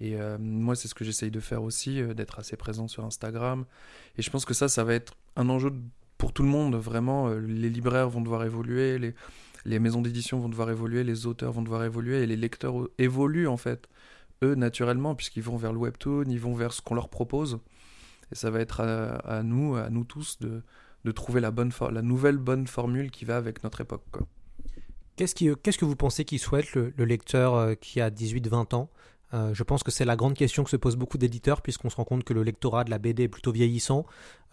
Et 0.00 0.20
euh, 0.20 0.38
moi, 0.38 0.76
c'est 0.76 0.88
ce 0.88 0.94
que 0.94 1.04
j'essaye 1.04 1.30
de 1.30 1.40
faire 1.40 1.62
aussi, 1.62 2.00
euh, 2.00 2.14
d'être 2.14 2.38
assez 2.38 2.56
présent 2.56 2.88
sur 2.88 3.04
Instagram. 3.04 3.64
Et 4.18 4.22
je 4.22 4.30
pense 4.30 4.44
que 4.44 4.54
ça, 4.54 4.68
ça 4.68 4.84
va 4.84 4.94
être 4.94 5.14
un 5.36 5.48
enjeu 5.48 5.70
de- 5.70 5.80
pour 6.20 6.34
tout 6.34 6.42
le 6.42 6.50
monde, 6.50 6.76
vraiment. 6.76 7.28
Euh, 7.28 7.40
Les 7.40 7.70
libraires 7.70 8.10
vont 8.10 8.20
devoir 8.20 8.44
évoluer, 8.44 9.14
les, 9.64 9.78
maisons 9.78 10.02
d'édition 10.02 10.38
vont 10.38 10.50
devoir 10.50 10.70
évoluer, 10.70 11.02
les 11.02 11.26
auteurs 11.26 11.50
vont 11.52 11.62
devoir 11.62 11.82
évoluer, 11.82 12.22
et 12.22 12.26
les 12.26 12.36
lecteurs 12.36 12.78
euh, 12.78 12.92
évoluent, 12.98 13.48
en 13.48 13.56
fait, 13.56 13.88
eux, 14.44 14.54
naturellement, 14.54 15.14
puisqu'ils 15.14 15.42
vont 15.42 15.56
vers 15.56 15.72
le 15.72 15.78
webtoon, 15.78 16.26
ils 16.28 16.38
vont 16.38 16.54
vers 16.54 16.74
ce 16.74 16.82
qu'on 16.82 16.94
leur 16.94 17.08
propose. 17.08 17.58
Et 18.30 18.34
ça 18.34 18.50
va 18.50 18.60
être 18.60 18.80
à, 18.80 19.42
nous, 19.42 19.76
à 19.76 19.88
nous 19.88 20.04
tous, 20.04 20.38
de, 20.40 20.62
trouver 21.12 21.40
la, 21.40 21.50
bonne 21.50 21.72
la 21.90 22.02
nouvelle 22.02 22.36
bonne 22.36 22.66
formule 22.66 23.10
qui 23.10 23.24
va 23.24 23.38
avec 23.38 23.64
notre 23.64 23.80
époque. 23.80 24.04
Quoi. 24.12 24.28
Qu'est-ce 25.16 25.78
que 25.78 25.84
vous 25.84 25.96
pensez 25.96 26.24
qu'il 26.24 26.38
souhaite 26.38 26.74
le, 26.74 26.92
le 26.96 27.04
lecteur 27.06 27.54
euh, 27.54 27.74
qui 27.74 28.00
a 28.00 28.10
18-20 28.10 28.74
ans 28.74 28.90
Euh, 29.32 29.54
Je 29.54 29.62
pense 29.62 29.82
que 29.82 29.90
c'est 29.90 30.04
la 30.04 30.16
grande 30.16 30.34
question 30.34 30.64
que 30.64 30.70
se 30.70 30.76
posent 30.76 30.96
beaucoup 30.96 31.18
d'éditeurs, 31.18 31.62
puisqu'on 31.62 31.88
se 31.90 31.96
rend 31.96 32.04
compte 32.04 32.24
que 32.24 32.32
le 32.34 32.42
lectorat 32.42 32.84
de 32.84 32.90
la 32.90 32.98
BD 32.98 33.24
est 33.24 33.28
plutôt 33.28 33.52
vieillissant, 33.52 34.04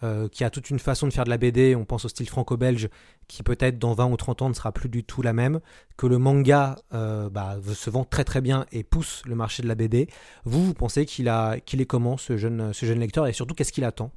euh, 0.04 0.28
qui 0.28 0.44
a 0.44 0.50
toute 0.50 0.70
une 0.70 0.78
façon 0.78 1.08
de 1.08 1.12
faire 1.12 1.24
de 1.24 1.30
la 1.30 1.36
BD, 1.38 1.74
on 1.74 1.84
pense 1.84 2.04
au 2.04 2.08
style 2.08 2.28
franco-belge, 2.28 2.88
qui 3.26 3.42
peut-être 3.42 3.78
dans 3.78 3.92
20 3.94 4.06
ou 4.06 4.16
30 4.16 4.42
ans 4.42 4.48
ne 4.48 4.54
sera 4.54 4.70
plus 4.70 4.88
du 4.88 5.02
tout 5.02 5.20
la 5.22 5.32
même, 5.32 5.60
que 5.96 6.06
le 6.06 6.18
manga 6.18 6.76
euh, 6.94 7.28
bah, 7.28 7.56
se 7.74 7.90
vend 7.90 8.04
très 8.04 8.22
très 8.24 8.40
bien 8.40 8.66
et 8.70 8.84
pousse 8.84 9.22
le 9.26 9.34
marché 9.34 9.62
de 9.64 9.68
la 9.68 9.74
BD. 9.74 10.08
Vous, 10.44 10.64
vous 10.64 10.74
pensez 10.74 11.06
qu'il 11.06 11.28
qu'il 11.66 11.80
est 11.80 11.86
comment 11.86 12.16
ce 12.16 12.36
jeune, 12.36 12.72
ce 12.72 12.86
jeune 12.86 13.00
lecteur, 13.00 13.26
et 13.26 13.32
surtout 13.32 13.54
qu'est-ce 13.56 13.72
qu'il 13.72 13.84
attend? 13.84 14.12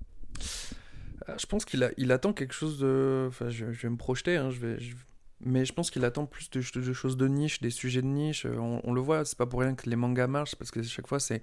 Euh, 1.30 1.34
Je 1.38 1.46
pense 1.46 1.66
qu'il 1.66 1.92
il 1.98 2.12
attend 2.12 2.34
quelque 2.34 2.54
chose 2.54 2.78
de. 2.80 3.26
Enfin, 3.28 3.50
je, 3.50 3.72
je 3.72 3.82
vais 3.82 3.90
me 3.90 3.98
projeter, 3.98 4.38
hein, 4.38 4.50
je 4.52 4.60
vais, 4.60 4.80
je- 4.80 4.96
mais 5.44 5.66
je 5.66 5.74
pense 5.74 5.92
qu'il 5.92 6.06
attend 6.06 6.26
plus 6.26 6.50
de, 6.50 6.62
choses 6.62 7.18
de 7.18 7.28
niche, 7.28 7.62
des 7.62 7.70
sujets 7.70 8.02
de 8.02 8.08
niche. 8.08 8.46
Euh, 8.46 8.56
On, 8.84 8.94
le 8.94 9.02
voit, 9.02 9.26
c'est 9.26 9.38
pas 9.38 9.46
pour 9.46 9.62
rien 9.62 9.76
que 9.76 9.90
les 9.90 9.96
mangas 9.96 10.28
marchent, 10.28 10.56
parce 10.56 10.72
que 10.72 10.82
chaque 10.84 11.08
fois, 11.08 11.20
c'est 11.20 11.42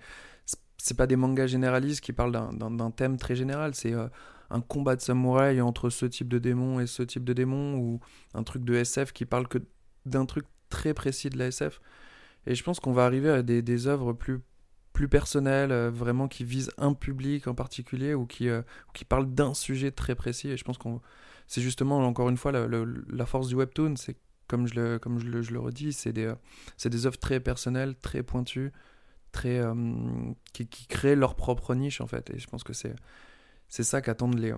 c'est- 0.77 0.95
pas 0.97 1.07
des 1.07 1.17
mangas 1.17 1.49
généralistes 1.49 2.01
qui 2.01 2.13
parlent 2.13 2.33
d'un 2.33 2.91
thème 2.91 3.17
très 3.19 3.35
général. 3.37 3.75
C'est 3.75 3.93
euh, 3.93 4.09
un 4.51 4.61
combat 4.61 4.97
de 4.97 5.01
samouraï 5.01 5.61
entre 5.61 5.91
ce 5.91 6.07
type 6.07 6.29
de 6.29 6.39
démon 6.39 6.81
et 6.81 6.87
ce 6.87 7.03
type 7.03 7.25
de 7.25 7.33
démon, 7.33 7.77
ou 7.77 8.01
un 8.35 8.43
truc 8.45 8.65
de 8.65 8.75
SF 8.75 9.13
qui 9.13 9.25
parle 9.27 9.49
que 9.49 9.59
d'un 10.07 10.25
truc 10.27 10.45
très 10.71 10.95
précis 10.95 11.31
de 11.31 11.39
la 11.39 11.47
SF. 11.49 11.81
Et 12.47 12.55
je 12.55 12.63
pense 12.65 12.81
qu'on 12.81 12.93
va 12.93 13.05
arriver 13.05 13.31
à 13.31 13.43
des, 13.43 13.63
des 13.63 13.87
œuvres 13.89 14.13
plus 14.13 14.41
plus 14.99 15.07
personnelles, 15.09 15.71
euh, 15.71 15.93
vraiment 15.93 16.27
qui 16.27 16.43
visent 16.43 16.73
un 16.77 16.93
public 16.93 17.47
en 17.47 17.55
particulier 17.55 18.15
ou 18.15 18.27
qui, 18.27 18.49
euh, 18.49 18.63
qui 18.95 19.05
parlent 19.05 19.33
d'un 19.33 19.55
sujet 19.55 19.93
très 19.93 20.17
précis. 20.17 20.49
Et 20.49 20.57
je 20.57 20.65
pense 20.65 20.77
qu'on 20.77 21.01
c'est 21.47 21.61
justement, 21.61 22.05
encore 22.05 22.29
une 22.29 22.37
fois, 22.37 22.51
la, 22.51 23.25
force 23.25 23.47
du 23.47 23.55
webtoon. 23.55 23.95
C'est 23.95 24.17
comme 24.49 24.67
je 24.67 24.75
le, 24.75 24.99
comme 24.99 25.21
je 25.21 25.27
le, 25.29 25.61
redis, 25.61 25.93
c'est 25.93 26.13
des, 26.13 26.25
euh, 26.25 26.35
c'est 26.77 26.91
des 26.91 27.07
œuvres 27.07 27.17
très 27.17 27.39
personnelles, 27.39 27.95
très 27.95 28.25
pointues, 28.25 28.73
très, 29.31 29.63
qui, 30.53 30.67
créent 30.89 31.15
leur 31.15 31.37
propre 31.37 31.77
niche, 31.77 32.01
en 32.01 32.09
fait. 32.09 32.31
Et 32.31 32.41
je 32.41 32.49
pense 32.49 32.65
que 32.65 32.73
c'est, 32.73 32.97
c'est 33.69 33.85
ça 33.85 34.03
qu'attendent 34.03 34.41
les, 34.41 34.53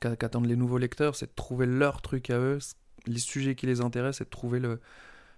qu'a- 0.00 0.16
qu'attendent 0.16 0.46
les 0.46 0.56
nouveaux 0.56 0.78
lecteurs, 0.78 1.14
c'est 1.14 1.26
de 1.26 1.34
trouver 1.36 1.66
leur 1.66 2.02
truc 2.02 2.30
à 2.30 2.38
eux, 2.40 2.58
les 3.06 3.20
sujets 3.20 3.54
qui 3.54 3.66
les 3.66 3.80
intéressent, 3.80 4.22
et 4.22 4.24
de 4.24 4.30
trouver, 4.30 4.58
le, 4.58 4.80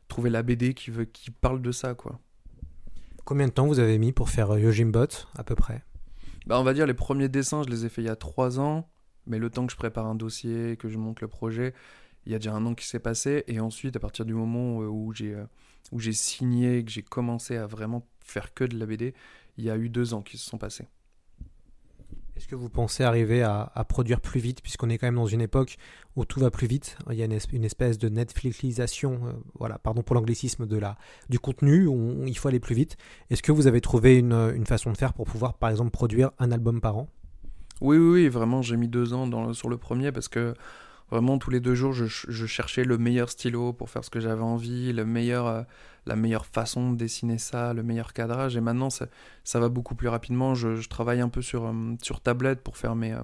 trouver 0.08 0.30
la 0.30 0.42
BD 0.42 0.72
qui, 0.72 0.90
veut, 0.90 1.04
qui 1.04 1.30
parle 1.30 1.60
de 1.60 1.72
ça, 1.72 1.92
quoi. 1.92 2.18
Combien 3.28 3.46
de 3.46 3.52
temps 3.52 3.66
vous 3.66 3.78
avez 3.78 3.98
mis 3.98 4.12
pour 4.12 4.30
faire 4.30 4.52
euh, 4.52 4.58
Yojimbot, 4.58 5.26
à 5.36 5.44
peu 5.44 5.54
près? 5.54 5.84
Bah, 6.46 6.58
on 6.58 6.62
va 6.62 6.72
dire 6.72 6.86
les 6.86 6.94
premiers 6.94 7.28
dessins, 7.28 7.62
je 7.62 7.68
les 7.68 7.84
ai 7.84 7.90
fait 7.90 8.00
il 8.00 8.06
y 8.06 8.08
a 8.08 8.16
trois 8.16 8.58
ans, 8.58 8.88
mais 9.26 9.38
le 9.38 9.50
temps 9.50 9.66
que 9.66 9.72
je 9.72 9.76
prépare 9.76 10.06
un 10.06 10.14
dossier, 10.14 10.78
que 10.78 10.88
je 10.88 10.96
monte 10.96 11.20
le 11.20 11.28
projet, 11.28 11.74
il 12.24 12.32
y 12.32 12.34
a 12.34 12.38
déjà 12.38 12.54
un 12.54 12.64
an 12.64 12.72
qui 12.74 12.86
s'est 12.86 13.00
passé, 13.00 13.44
et 13.46 13.60
ensuite, 13.60 13.96
à 13.96 14.00
partir 14.00 14.24
du 14.24 14.32
moment 14.32 14.80
euh, 14.80 14.86
où 14.86 15.12
j'ai 15.12 15.34
euh, 15.34 15.44
où 15.92 16.00
j'ai 16.00 16.14
signé, 16.14 16.82
que 16.82 16.90
j'ai 16.90 17.02
commencé 17.02 17.58
à 17.58 17.66
vraiment 17.66 18.08
faire 18.24 18.54
que 18.54 18.64
de 18.64 18.78
la 18.78 18.86
BD, 18.86 19.12
il 19.58 19.64
y 19.64 19.68
a 19.68 19.76
eu 19.76 19.90
deux 19.90 20.14
ans 20.14 20.22
qui 20.22 20.38
se 20.38 20.48
sont 20.48 20.56
passés. 20.56 20.86
Est-ce 22.38 22.46
que 22.46 22.54
vous 22.54 22.68
pensez 22.68 23.02
arriver 23.02 23.42
à, 23.42 23.84
produire 23.88 24.20
plus 24.20 24.38
vite, 24.38 24.62
puisqu'on 24.62 24.90
est 24.90 24.96
quand 24.96 25.08
même 25.08 25.16
dans 25.16 25.26
une 25.26 25.40
époque 25.40 25.76
où 26.14 26.24
tout 26.24 26.38
va 26.38 26.52
plus 26.52 26.68
vite 26.68 26.96
Il 27.10 27.16
y 27.16 27.22
a 27.22 27.24
une, 27.24 27.32
es- 27.32 27.52
une 27.52 27.64
espèce 27.64 27.98
de 27.98 28.08
Netflixisation, 28.08 29.18
euh, 29.26 29.32
voilà, 29.58 29.78
pardon 29.78 30.04
pour 30.04 30.14
l'anglicisme, 30.14 30.64
la, 30.78 30.96
du 31.28 31.40
contenu, 31.40 31.88
où 31.88 32.24
il 32.28 32.38
faut 32.38 32.46
aller 32.46 32.60
plus 32.60 32.76
vite. 32.76 32.96
Est-ce 33.30 33.42
que 33.42 33.50
vous 33.50 33.66
avez 33.66 33.80
trouvé 33.80 34.18
une, 34.18 34.64
façon 34.66 34.92
de 34.92 34.96
faire 34.96 35.14
pour 35.14 35.26
pouvoir, 35.26 35.54
par 35.54 35.68
exemple, 35.68 35.90
produire 35.90 36.30
un 36.38 36.52
album 36.52 36.80
par 36.80 36.98
an? 36.98 37.08
Oui, 37.80 37.96
oui, 37.96 38.08
oui, 38.08 38.28
vraiment, 38.28 38.62
j'ai 38.62 38.76
mis 38.76 38.86
deux 38.86 39.14
ans 39.14 39.52
sur 39.52 39.68
le 39.68 39.76
premier 39.76 40.12
parce 40.12 40.28
que 40.28 40.54
vraiment 41.10 41.38
tous 41.38 41.50
les 41.50 41.58
deux 41.58 41.74
jours, 41.74 41.92
je 41.92 42.46
cherchais 42.46 42.84
le 42.84 42.98
meilleur 42.98 43.30
stylo 43.30 43.72
pour 43.72 43.90
faire 43.90 44.04
ce 44.04 44.10
que 44.10 44.20
j'avais 44.20 44.42
envie, 44.42 44.92
le 44.92 45.04
meilleur, 45.04 45.48
euh, 45.48 45.62
la 46.08 46.16
meilleure 46.16 46.46
façon 46.46 46.92
de 46.92 46.96
dessiner 46.96 47.38
ça, 47.38 47.72
le 47.74 47.82
meilleur 47.82 48.12
cadrage. 48.12 48.56
Et 48.56 48.60
maintenant, 48.60 48.90
ça, 48.90 49.06
ça 49.44 49.60
va 49.60 49.68
beaucoup 49.68 49.94
plus 49.94 50.08
rapidement. 50.08 50.54
Je, 50.54 50.88
travaille 50.88 51.20
un 51.20 51.28
peu 51.28 51.42
sur, 51.42 51.66
euh, 51.66 51.94
sur 52.02 52.20
tablette 52.20 52.62
pour 52.62 52.76
faire 52.76 52.96
mes, 52.96 53.12
euh, 53.12 53.22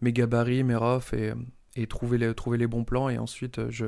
mes 0.00 0.12
gabarits, 0.12 0.62
mes 0.62 0.76
refs 0.76 1.12
et, 1.12 1.30
euh, 1.30 1.34
et 1.76 1.86
trouver, 1.86 2.18
les, 2.18 2.34
trouver 2.34 2.58
les 2.58 2.66
bons 2.66 2.84
plans. 2.84 3.08
Et 3.08 3.18
ensuite, 3.18 3.68
je, 3.70 3.86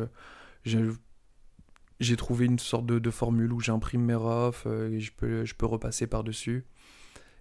j'ai 2.00 2.16
trouvé 2.16 2.46
une 2.46 2.58
sorte 2.58 2.86
de, 2.86 2.98
de 2.98 3.10
formule 3.10 3.52
où 3.52 3.60
j'imprime 3.60 4.02
mes 4.02 4.14
refs 4.14 4.66
et 4.66 5.00
je 5.00 5.12
peux, 5.12 5.44
je 5.44 5.54
peux 5.54 5.66
repasser 5.66 6.06
par-dessus. 6.06 6.66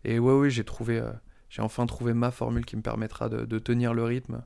Et 0.06 0.19
ouais, 0.19 0.34
oui, 0.34 0.51
j'ai 0.51 0.63
trouvé. 0.63 1.03
j'ai 1.49 1.62
enfin 1.62 1.86
trouvé 1.86 2.13
ma 2.13 2.29
formule 2.32 2.65
qui 2.65 2.75
me 2.75 2.82
permettra 2.82 3.29
de, 3.29 3.60
tenir 3.60 3.93
le 3.93 4.03
rythme 4.03 4.43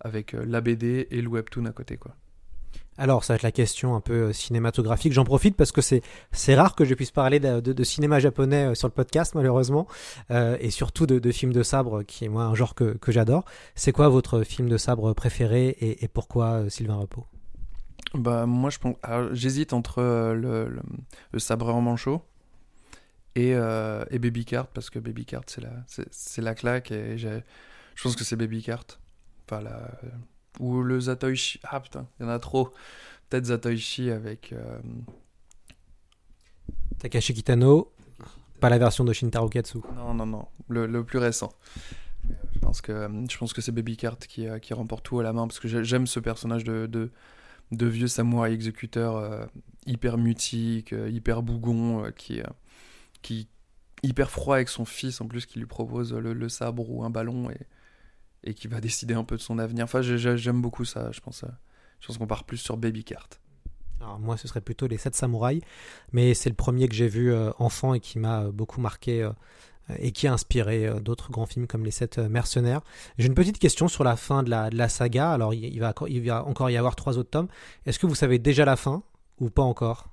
avec 0.00 0.32
la 0.32 0.60
BD 0.60 1.08
et 1.10 1.20
le 1.20 1.28
webtoon 1.28 1.66
à 1.66 1.72
côté. 1.72 1.98
Quoi. 1.98 2.16
Alors, 3.00 3.24
ça 3.24 3.32
va 3.32 3.36
être 3.36 3.42
la 3.42 3.50
question 3.50 3.94
un 3.94 4.02
peu 4.02 4.24
euh, 4.24 4.32
cinématographique. 4.34 5.14
J'en 5.14 5.24
profite 5.24 5.56
parce 5.56 5.72
que 5.72 5.80
c'est 5.80 6.54
rare 6.54 6.74
que 6.74 6.84
je 6.84 6.94
puisse 6.94 7.10
parler 7.10 7.40
de, 7.40 7.82
cinéma 7.84 8.20
japonais 8.20 8.66
euh, 8.66 8.74
sur 8.74 8.88
le 8.88 8.92
podcast, 8.92 9.34
malheureusement, 9.34 9.88
euh, 10.30 10.58
et 10.60 10.70
surtout 10.70 11.06
de, 11.06 11.18
de 11.18 11.32
films 11.32 11.54
de 11.54 11.62
sabre, 11.62 12.02
qui 12.02 12.26
est 12.26 12.28
moi 12.28 12.44
un 12.44 12.54
genre 12.54 12.74
que, 12.74 12.98
j'adore. 13.08 13.46
C'est 13.74 13.92
quoi 13.92 14.10
votre 14.10 14.42
film 14.42 14.68
de 14.68 14.76
sabre 14.76 15.14
préféré 15.14 15.76
et, 15.80 16.08
pourquoi 16.08 16.68
Sylvain 16.68 16.96
Repos? 16.96 17.24
Bah, 18.12 18.44
moi, 18.44 18.68
J'hésite 19.32 19.72
entre 19.72 20.02
le, 20.34 20.68
le, 21.32 21.38
sabre 21.38 21.74
en 21.74 21.80
manchot 21.80 22.22
et, 23.34 23.54
euh, 23.54 24.04
Baby 24.12 24.44
Cart 24.44 24.66
parce 24.66 24.90
que 24.90 24.98
Baby 24.98 25.24
Cart, 25.24 25.44
c'est 25.46 25.62
la, 25.62 25.70
la 26.36 26.54
claque 26.54 26.90
et 26.90 27.16
je 27.16 27.40
pense 28.02 28.14
que 28.14 28.24
c'est 28.24 28.36
Baby 28.36 28.62
Cart. 28.62 28.84
Enfin, 29.46 29.62
la, 29.62 29.90
ou 30.58 30.82
le 30.82 31.00
Zatoichi. 31.00 31.60
Ah 31.64 31.80
putain, 31.80 32.06
il 32.18 32.24
y 32.24 32.26
en 32.26 32.28
a 32.32 32.38
trop. 32.38 32.70
Peut-être 33.28 33.46
Zatoichi 33.46 34.10
avec. 34.10 34.52
euh, 34.52 34.80
Takashi 36.98 37.32
Kitano, 37.34 37.92
pas 38.60 38.68
la 38.68 38.78
version 38.78 39.04
de 39.04 39.12
Shintaro 39.12 39.48
Katsu. 39.48 39.78
Non, 39.96 40.12
non, 40.14 40.26
non, 40.26 40.46
le, 40.68 40.86
le 40.86 41.04
plus 41.04 41.18
récent. 41.18 41.52
Euh, 42.28 42.34
Je 42.54 42.58
pense 42.58 42.80
que, 42.82 43.08
je 43.30 43.38
pense 43.38 43.52
que 43.54 43.60
c'est 43.62 43.72
Baby 43.72 43.96
Cart 43.96 44.18
qui, 44.18 44.46
euh, 44.46 44.58
qui 44.58 44.74
remporte 44.74 45.04
tout 45.04 45.18
à 45.18 45.22
la 45.22 45.32
main 45.32 45.46
parce 45.46 45.58
que 45.60 45.68
j'ai- 45.68 45.84
j'aime 45.84 46.06
ce 46.06 46.20
personnage 46.20 46.64
de, 46.64 46.86
de, 46.86 47.10
de 47.72 47.86
vieux 47.86 48.08
samouraïs 48.08 48.54
exécuteurs 48.54 49.16
euh, 49.16 49.46
hyper 49.86 50.18
mutiques, 50.18 50.92
euh, 50.92 51.08
hyper 51.08 51.42
bougons, 51.42 52.04
euh, 52.04 52.10
qui, 52.10 52.42
qui 53.22 53.48
hyper 54.02 54.30
froid 54.30 54.56
avec 54.56 54.68
son 54.68 54.84
fils 54.84 55.20
en 55.22 55.26
plus 55.26 55.46
qui 55.46 55.58
lui 55.58 55.66
propose 55.66 56.12
le, 56.12 56.48
sabre 56.50 56.90
ou 56.90 57.02
un 57.04 57.10
ballon 57.10 57.50
et, 57.50 57.56
et 58.44 58.54
qui 58.54 58.68
va 58.68 58.80
décider 58.80 59.14
un 59.14 59.24
peu 59.24 59.36
de 59.36 59.42
son 59.42 59.58
avenir. 59.58 59.84
Enfin, 59.84 60.02
j'aime 60.02 60.62
beaucoup 60.62 60.84
ça. 60.84 61.10
Je 61.12 61.20
pense, 61.20 61.44
je 62.00 62.06
pense 62.06 62.18
qu'on 62.18 62.26
part 62.26 62.44
plus 62.44 62.58
sur 62.58 62.76
Baby 62.76 63.04
Cart. 63.04 63.28
Alors 64.00 64.18
moi, 64.18 64.36
ce 64.36 64.48
serait 64.48 64.62
plutôt 64.62 64.86
les 64.86 64.96
7 64.96 65.14
samouraïs, 65.14 65.62
mais 66.12 66.32
c'est 66.32 66.48
le 66.48 66.56
premier 66.56 66.88
que 66.88 66.94
j'ai 66.94 67.08
vu 67.08 67.34
enfant 67.58 67.92
et 67.92 68.00
qui 68.00 68.18
m'a 68.18 68.50
beaucoup 68.50 68.80
marqué 68.80 69.30
et 69.98 70.12
qui 70.12 70.26
a 70.26 70.32
inspiré 70.32 70.86
euh, 70.86 71.00
d'autres 71.00 71.30
grands 71.30 71.46
films 71.46 71.66
comme 71.66 71.84
Les 71.84 71.90
Sept 71.90 72.18
euh, 72.18 72.28
Mercenaires. 72.28 72.82
J'ai 73.18 73.26
une 73.26 73.34
petite 73.34 73.58
question 73.58 73.88
sur 73.88 74.04
la 74.04 74.16
fin 74.16 74.42
de 74.42 74.50
la, 74.50 74.88
saga. 74.88 75.32
Alors, 75.32 75.54
il 75.54 75.80
va, 75.80 75.94
il 76.08 76.26
va 76.26 76.44
encore 76.44 76.70
y 76.70 76.76
avoir 76.76 76.96
trois 76.96 77.18
autres 77.18 77.30
tomes. 77.30 77.48
Est-ce 77.86 77.98
que 77.98 78.06
vous 78.06 78.14
savez 78.14 78.38
déjà 78.38 78.64
la 78.64 78.76
fin 78.76 79.02
ou 79.38 79.50
pas 79.50 79.62
encore? 79.62 80.08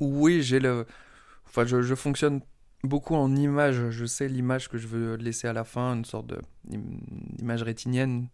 Oui, 0.00 0.42
j'ai 0.42 0.60
le. 0.60 0.86
Enfin, 1.46 1.64
je, 1.64 1.94
fonctionne 1.94 2.40
beaucoup 2.86 3.14
en 3.14 3.34
image. 3.34 3.90
Je 3.90 4.04
sais 4.06 4.28
l'image 4.28 4.68
que 4.68 4.78
je 4.78 4.86
veux 4.86 5.16
laisser 5.16 5.48
à 5.48 5.52
la 5.52 5.64
fin, 5.64 5.94
une 5.94 6.04
sorte 6.04 6.32
d'image 6.64 7.62
rétinienne. 7.62 8.28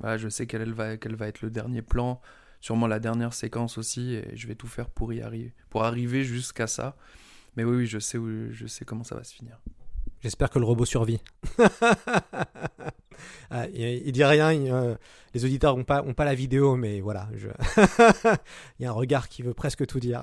Voilà, 0.00 0.16
je 0.16 0.28
sais 0.28 0.46
quelle 0.46 0.72
va, 0.72 0.96
va 0.96 1.28
être 1.28 1.42
le 1.42 1.50
dernier 1.50 1.82
plan, 1.82 2.20
sûrement 2.60 2.86
la 2.86 3.00
dernière 3.00 3.34
séquence 3.34 3.76
aussi, 3.76 4.14
et 4.14 4.34
je 4.34 4.46
vais 4.46 4.54
tout 4.54 4.66
faire 4.66 4.88
pour 4.88 5.12
y 5.12 5.20
arriver, 5.20 5.52
pour 5.68 5.84
arriver 5.84 6.24
jusqu'à 6.24 6.66
ça. 6.66 6.96
Mais 7.56 7.64
oui, 7.64 7.76
oui, 7.78 7.86
je 7.86 7.98
sais, 7.98 8.16
où, 8.16 8.50
je 8.50 8.66
sais 8.66 8.84
comment 8.84 9.04
ça 9.04 9.14
va 9.14 9.24
se 9.24 9.34
finir. 9.34 9.60
J'espère 10.22 10.50
que 10.50 10.58
le 10.58 10.64
robot 10.64 10.84
survit. 10.84 11.20
Ah, 13.52 13.66
il, 13.74 14.12
dit 14.12 14.22
rien, 14.22 14.52
euh, 14.52 14.94
les 15.34 15.44
auditeurs 15.44 15.76
n'ont 15.76 15.82
pas, 15.82 16.04
ont 16.04 16.14
pas 16.14 16.24
la 16.24 16.36
vidéo, 16.36 16.76
mais 16.76 17.00
voilà, 17.00 17.28
je... 17.34 17.48
il 18.78 18.84
y 18.84 18.86
a 18.86 18.90
un 18.90 18.92
regard 18.92 19.28
qui 19.28 19.42
veut 19.42 19.54
presque 19.54 19.84
tout 19.86 19.98
dire. 19.98 20.22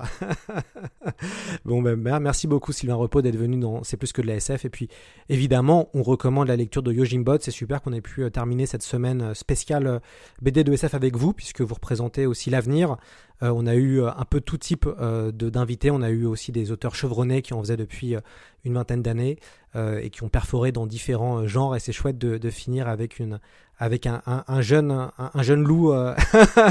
bon, 1.66 1.82
ben, 1.82 1.96
merci 2.20 2.46
beaucoup 2.46 2.72
Sylvain 2.72 2.94
Repos 2.94 3.20
d'être 3.20 3.36
venu 3.36 3.58
dans 3.58 3.84
C'est 3.84 3.98
plus 3.98 4.12
que 4.12 4.22
de 4.22 4.26
la 4.26 4.36
SF. 4.36 4.64
Et 4.64 4.70
puis, 4.70 4.88
évidemment, 5.28 5.90
on 5.92 6.02
recommande 6.02 6.48
la 6.48 6.56
lecture 6.56 6.82
de 6.82 6.90
Yojimbot. 6.90 7.36
C'est 7.40 7.50
super 7.50 7.82
qu'on 7.82 7.92
ait 7.92 8.00
pu 8.00 8.22
euh, 8.22 8.30
terminer 8.30 8.64
cette 8.64 8.82
semaine 8.82 9.20
euh, 9.20 9.34
spéciale 9.34 10.00
BD 10.40 10.64
de 10.64 10.72
SF 10.72 10.94
avec 10.94 11.14
vous, 11.14 11.34
puisque 11.34 11.60
vous 11.60 11.74
représentez 11.74 12.24
aussi 12.24 12.48
l'avenir. 12.48 12.96
on 13.42 13.66
a 13.66 13.74
eu 13.74 14.02
un 14.02 14.24
peu 14.28 14.40
tout 14.40 14.56
type 14.56 14.88
d'invités. 15.32 15.90
On 15.90 16.00
a 16.00 16.08
eu 16.08 16.24
aussi 16.24 16.50
des 16.50 16.72
auteurs 16.72 16.94
chevronnés 16.94 17.42
qui 17.42 17.52
en 17.52 17.60
faisaient 17.60 17.76
depuis 17.76 18.16
une 18.64 18.74
vingtaine 18.74 19.02
d'années 19.02 19.38
et 19.74 20.10
qui 20.10 20.24
ont 20.24 20.28
perforé 20.28 20.72
dans 20.72 20.86
différents 20.86 21.46
genres. 21.46 21.76
Et 21.76 21.78
c'est 21.78 21.92
chouette 21.92 22.18
de, 22.18 22.36
de 22.36 22.50
finir 22.50 22.88
avec 22.88 23.18
une 23.20 23.38
avec 23.78 24.06
un, 24.06 24.22
un, 24.26 24.60
jeune 24.60 24.90
un, 24.90 25.42
jeune 25.42 25.62
loup 25.62 25.92
euh, 25.92 26.14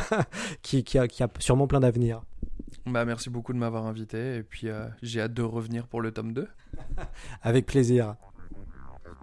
qui, 0.62 0.84
qui, 0.84 1.00
a, 1.00 1.08
qui, 1.08 1.24
a, 1.24 1.30
sûrement 1.40 1.68
plein 1.68 1.80
d'avenir. 1.80 2.22
Bah, 2.86 3.06
merci 3.06 3.30
beaucoup 3.30 3.54
de 3.54 3.58
m'avoir 3.58 3.86
invité 3.86 4.36
et 4.36 4.44
puis 4.44 4.68
euh, 4.68 4.88
j'ai 5.02 5.22
hâte 5.22 5.34
de 5.34 5.42
revenir 5.42 5.88
pour 5.88 6.02
le 6.02 6.12
tome 6.12 6.34
2. 6.34 6.48
avec 7.42 7.66
plaisir. 7.66 8.16